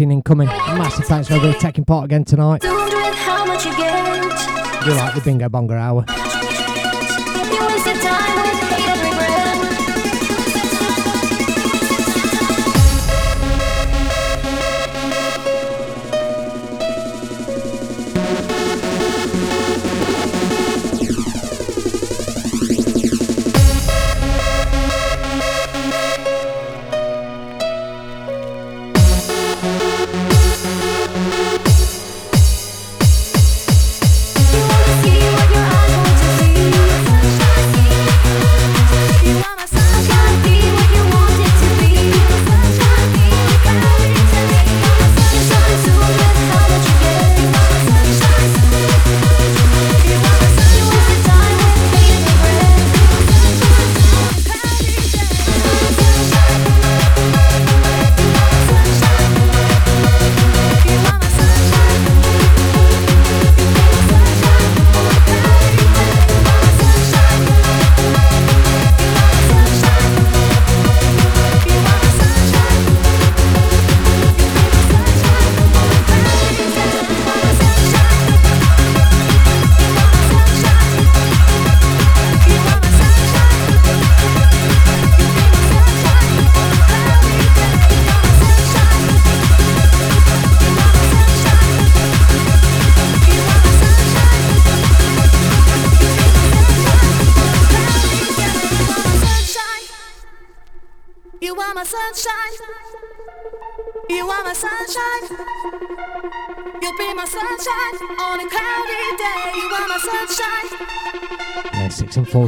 rating 0.00 0.22
coming. 0.22 0.46
Massive 0.46 1.04
thanks 1.04 1.28
for 1.28 1.34
everybody 1.34 1.58
taking 1.58 1.84
part 1.84 2.06
again 2.06 2.24
tonight. 2.24 2.62
You 2.64 2.70
like 4.94 5.14
the 5.14 5.20
bingo 5.22 5.48
bongo 5.48 5.74
hour. 5.74 6.04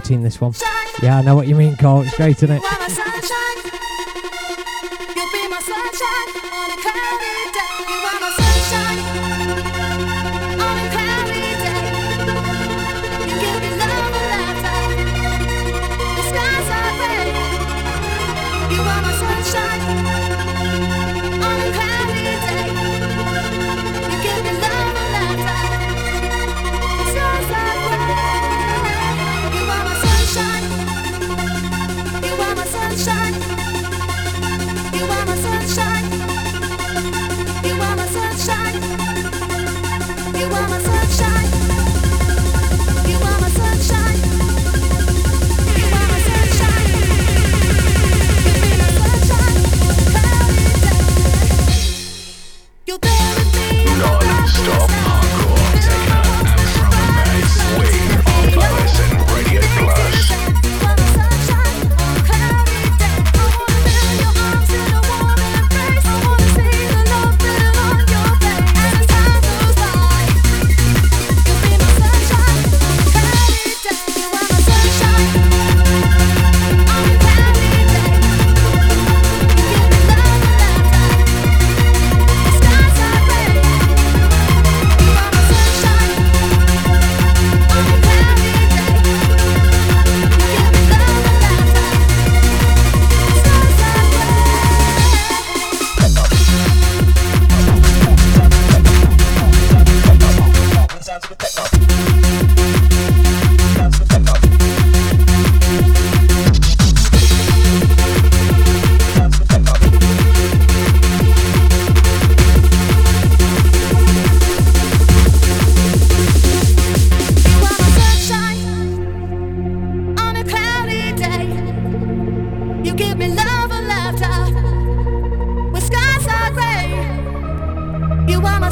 14, 0.02 0.22
this 0.22 0.40
one. 0.40 0.52
Yeah, 1.00 1.18
I 1.18 1.22
know 1.22 1.36
what 1.36 1.46
you 1.46 1.54
mean, 1.54 1.76
Cole. 1.76 2.02
It's 2.02 2.16
great, 2.16 2.42
isn't 2.42 2.50
it? 2.50 3.51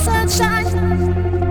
sunshine. 0.00 1.49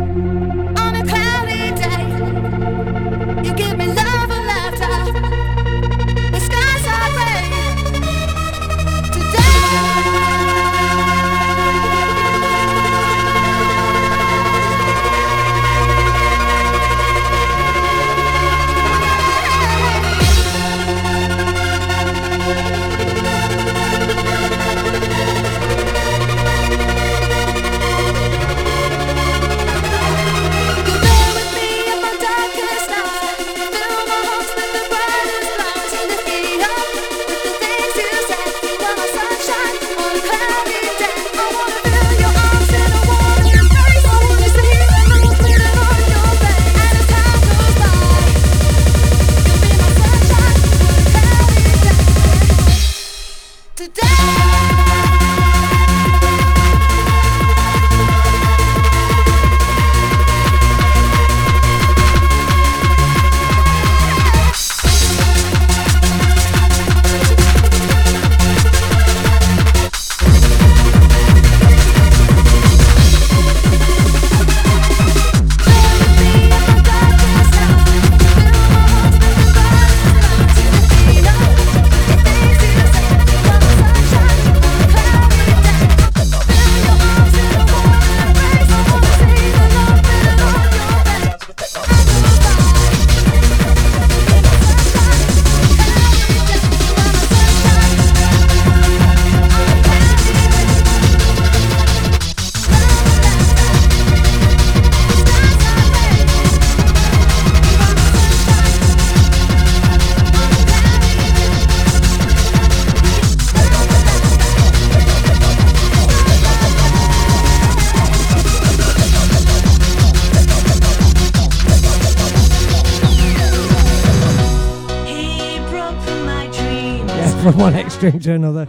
Stranger, 127.99 128.35
another. 128.35 128.65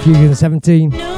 Fugue 0.00 0.16
in 0.16 0.34
17. 0.34 1.13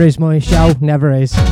never 0.00 0.06
is 0.06 0.18
my 0.18 0.38
show, 0.38 0.72
never 0.80 1.12
is. 1.12 1.49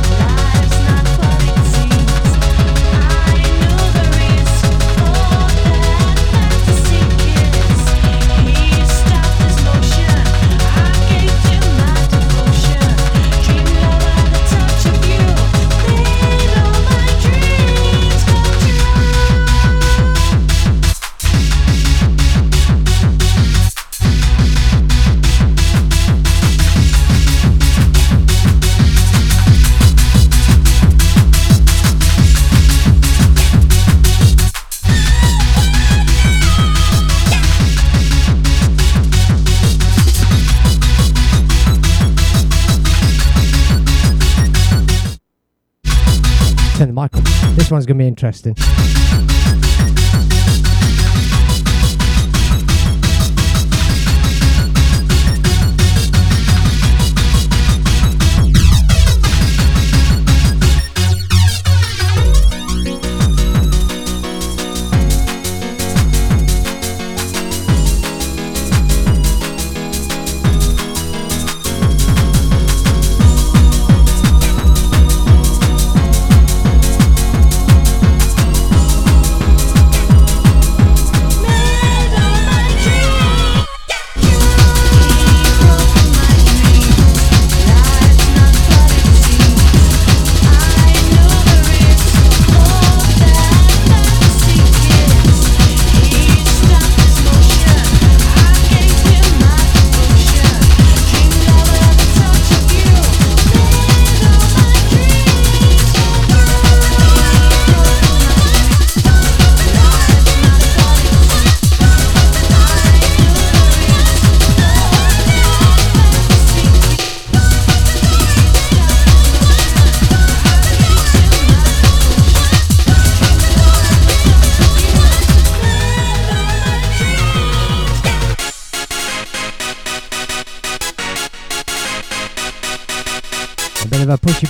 one's 47.79 47.85
going 47.85 47.97
to 47.97 48.03
be 48.03 48.07
interesting. 48.07 49.18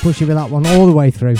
push 0.09 0.21
you 0.21 0.25
with 0.25 0.37
that 0.37 0.49
one 0.49 0.65
all 0.65 0.87
the 0.87 0.91
way 0.91 1.11
through. 1.11 1.35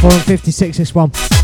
Four 0.00 0.12
and 0.12 0.22
fifty-six. 0.22 0.78
This 0.78 0.92
one. 0.92 1.37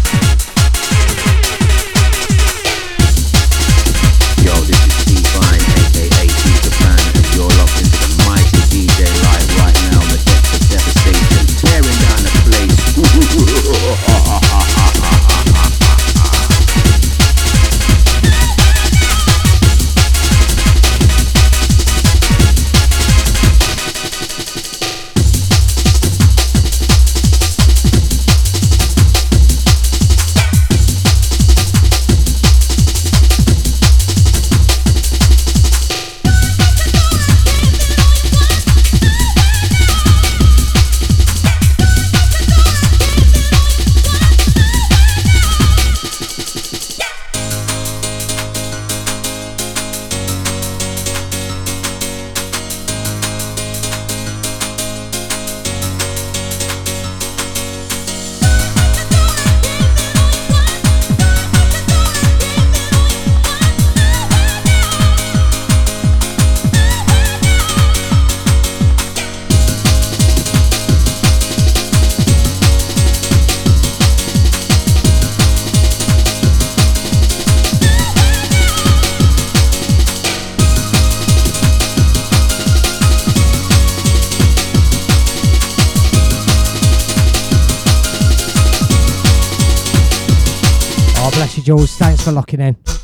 Jules. 91.65 91.97
Thanks 91.97 92.23
for 92.23 92.33
locking 92.33 92.61
in. 92.61 93.04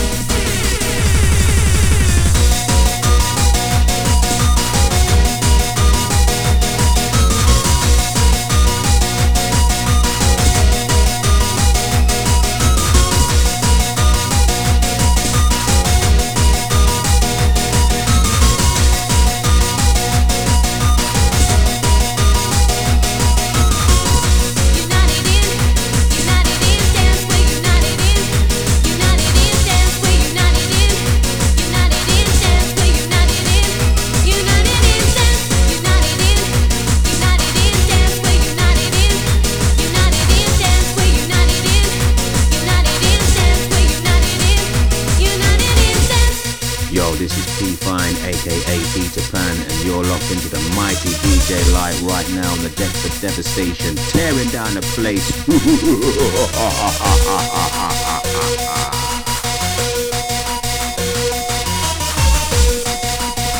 place. 55.01 55.31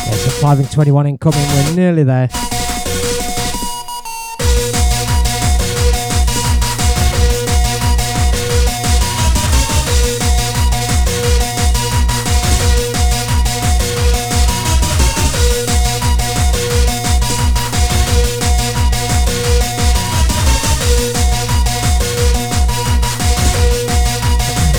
There's 0.06 0.26
a 0.26 0.30
5 0.40 0.58
and 0.60 0.70
21 0.70 1.06
incoming. 1.06 1.40
We're 1.40 1.74
nearly 1.74 2.04
there. 2.04 2.28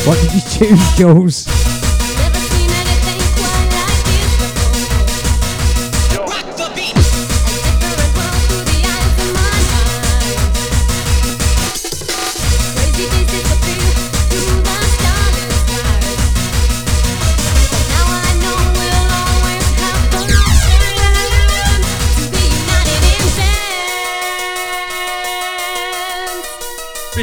What 0.05 0.19
did 0.19 0.33
you 0.33 0.41
choose, 0.41 0.97
Jules? 0.97 1.62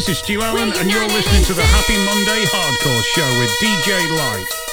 This 0.01 0.09
is 0.09 0.18
Stu 0.20 0.40
Allen, 0.40 0.72
and 0.78 0.90
you're 0.90 1.06
listening 1.09 1.44
to 1.44 1.52
the 1.52 1.62
Happy 1.62 1.98
Monday 2.06 2.47
Hardcore 2.47 3.05
Show 3.05 3.39
with 3.39 3.51
DJ 3.60 4.09
Lite. 4.16 4.70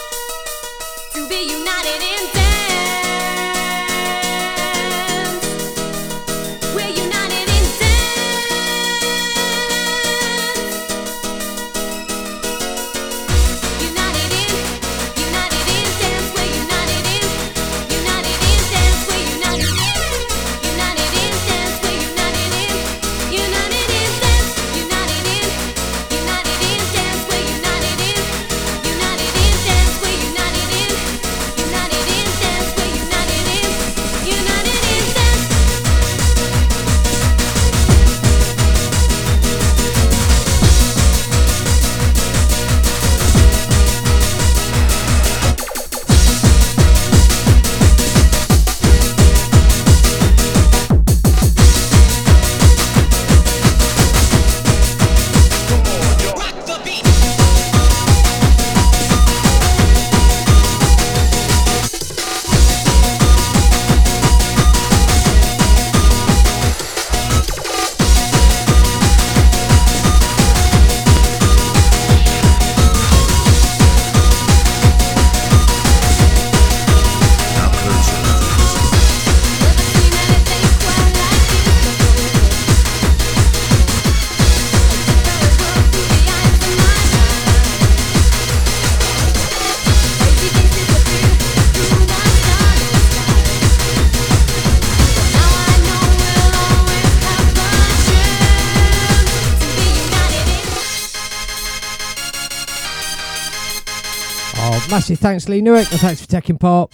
Thanks, 105.16 105.48
Lee 105.48 105.62
Newick, 105.62 105.90
and 105.92 106.02
thanks 106.02 106.20
for 106.22 106.28
taking 106.28 106.58
part. 106.58 106.92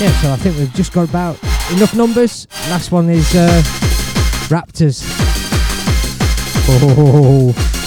Yeah, 0.00 0.10
so 0.22 0.32
I 0.32 0.36
think 0.36 0.56
we've 0.56 0.72
just 0.72 0.94
got 0.94 1.08
about 1.08 1.38
enough 1.72 1.94
numbers. 1.94 2.46
Last 2.70 2.90
one 2.90 3.10
is 3.10 3.34
uh, 3.34 3.62
Raptors. 4.48 5.04
Oh. 6.72 7.79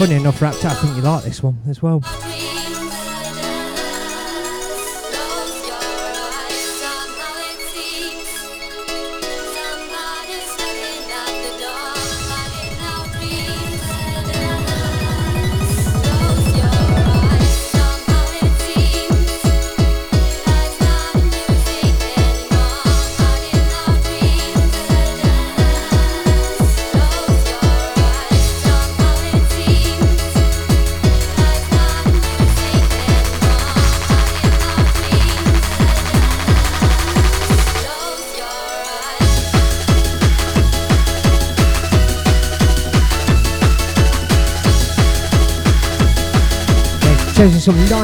Funny 0.00 0.14
enough, 0.14 0.40
Raptor, 0.40 0.70
I 0.70 0.72
think 0.72 0.96
you 0.96 1.02
like 1.02 1.24
this 1.24 1.42
one 1.42 1.58
as 1.68 1.82
well. 1.82 2.00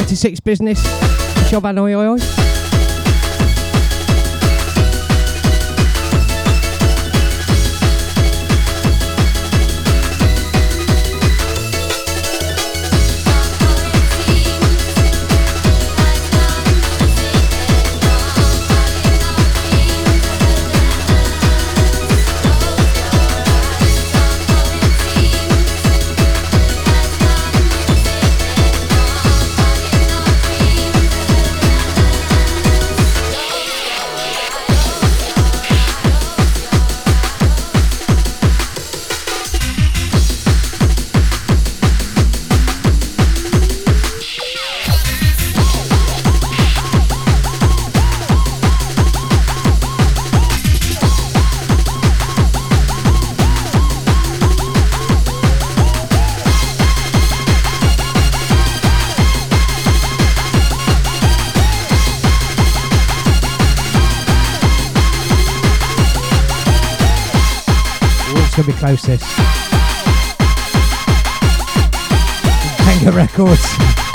96 0.06 0.40
business. 0.40 0.78
Shoban 1.50 2.45
this. 68.94 69.22
Pengo 72.84 73.12
Records. 73.12 73.66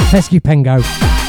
Pesky 0.10 0.40
Pengo. 0.40 1.21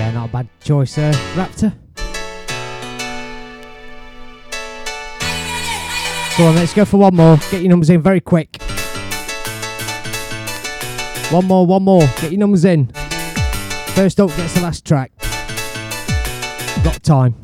Yeah, 0.00 0.12
not 0.12 0.30
a 0.30 0.32
bad 0.32 0.48
choice, 0.62 0.96
uh, 0.96 1.12
Raptor. 1.34 1.74
Go 6.38 6.46
on, 6.46 6.54
let's 6.54 6.72
go 6.72 6.86
for 6.86 6.96
one 6.96 7.14
more. 7.14 7.36
Get 7.50 7.60
your 7.60 7.68
numbers 7.68 7.90
in 7.90 8.00
very 8.00 8.22
quick. 8.22 8.62
One 11.30 11.44
more, 11.44 11.66
one 11.66 11.82
more. 11.82 12.00
Get 12.00 12.30
your 12.32 12.38
numbers 12.38 12.64
in. 12.64 12.86
First 13.94 14.18
up 14.20 14.34
gets 14.38 14.54
the 14.54 14.62
last 14.62 14.86
track. 14.86 15.12
Got 16.82 17.02
time. 17.02 17.34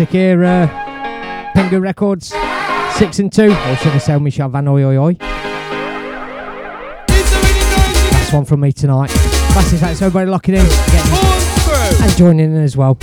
Classic 0.00 0.14
era. 0.14 1.52
Pengu 1.54 1.78
Records. 1.78 2.32
Six 2.96 3.18
and 3.18 3.30
two. 3.30 3.50
Or 3.50 3.76
should 3.76 3.92
I 3.92 3.98
say 3.98 4.18
Michel 4.18 4.48
Van 4.48 4.66
Oi 4.66 4.82
Oi 4.82 4.96
Oi. 4.96 5.16
That's 7.10 8.32
one 8.32 8.46
from 8.46 8.60
me 8.60 8.72
tonight. 8.72 9.10
Massive 9.54 9.80
thanks 9.80 10.00
everybody 10.00 10.30
locking 10.30 10.54
in, 10.54 10.64
and 10.64 12.16
joining 12.16 12.46
in 12.46 12.62
as 12.62 12.78
well. 12.78 12.96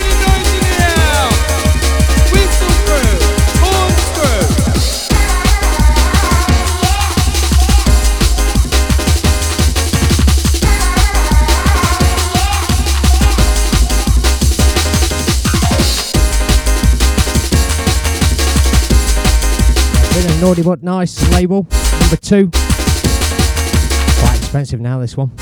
Naughty 20.40 20.62
but 20.62 20.82
nice 20.82 21.30
label. 21.32 21.66
Number 22.00 22.16
two. 22.16 22.50
Quite 24.20 24.36
expensive 24.36 24.80
now, 24.80 25.00
this 25.00 25.16
one. 25.16 25.32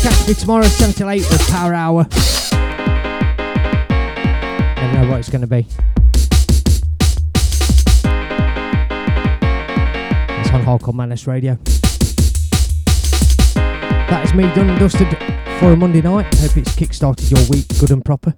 Catch 0.00 0.28
me 0.28 0.34
tomorrow 0.34 0.62
7 0.62 0.94
till 0.94 1.10
8 1.10 1.18
with 1.28 1.48
Power 1.48 1.74
Hour. 1.74 2.06
Never 4.76 4.92
know 4.92 5.10
what 5.10 5.18
it's 5.18 5.28
going 5.28 5.40
to 5.40 5.48
be. 5.48 5.66
It's 10.38 10.50
on 10.50 10.62
Hardcore 10.62 10.94
Madness 10.94 11.26
Radio. 11.26 11.58
That 14.28 14.34
is 14.34 14.46
me 14.46 14.54
done 14.54 14.68
and 14.68 14.78
dusted 14.78 15.08
for 15.58 15.72
a 15.72 15.76
Monday 15.76 16.02
night. 16.02 16.26
Hope 16.34 16.58
it's 16.58 16.74
kick-started 16.74 17.30
your 17.30 17.40
week 17.48 17.66
good 17.80 17.90
and 17.90 18.04
proper. 18.04 18.34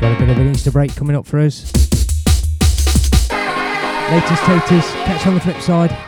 Got 0.00 0.16
a 0.16 0.16
bit 0.18 0.28
of 0.28 0.38
an 0.38 0.50
Easter 0.50 0.72
break 0.72 0.96
coming 0.96 1.14
up 1.14 1.24
for 1.24 1.38
us. 1.38 1.72
Latest 4.10 4.42
taters, 4.42 4.90
catch 5.04 5.26
on 5.28 5.34
the 5.34 5.40
flip 5.40 5.60
side. 5.60 6.07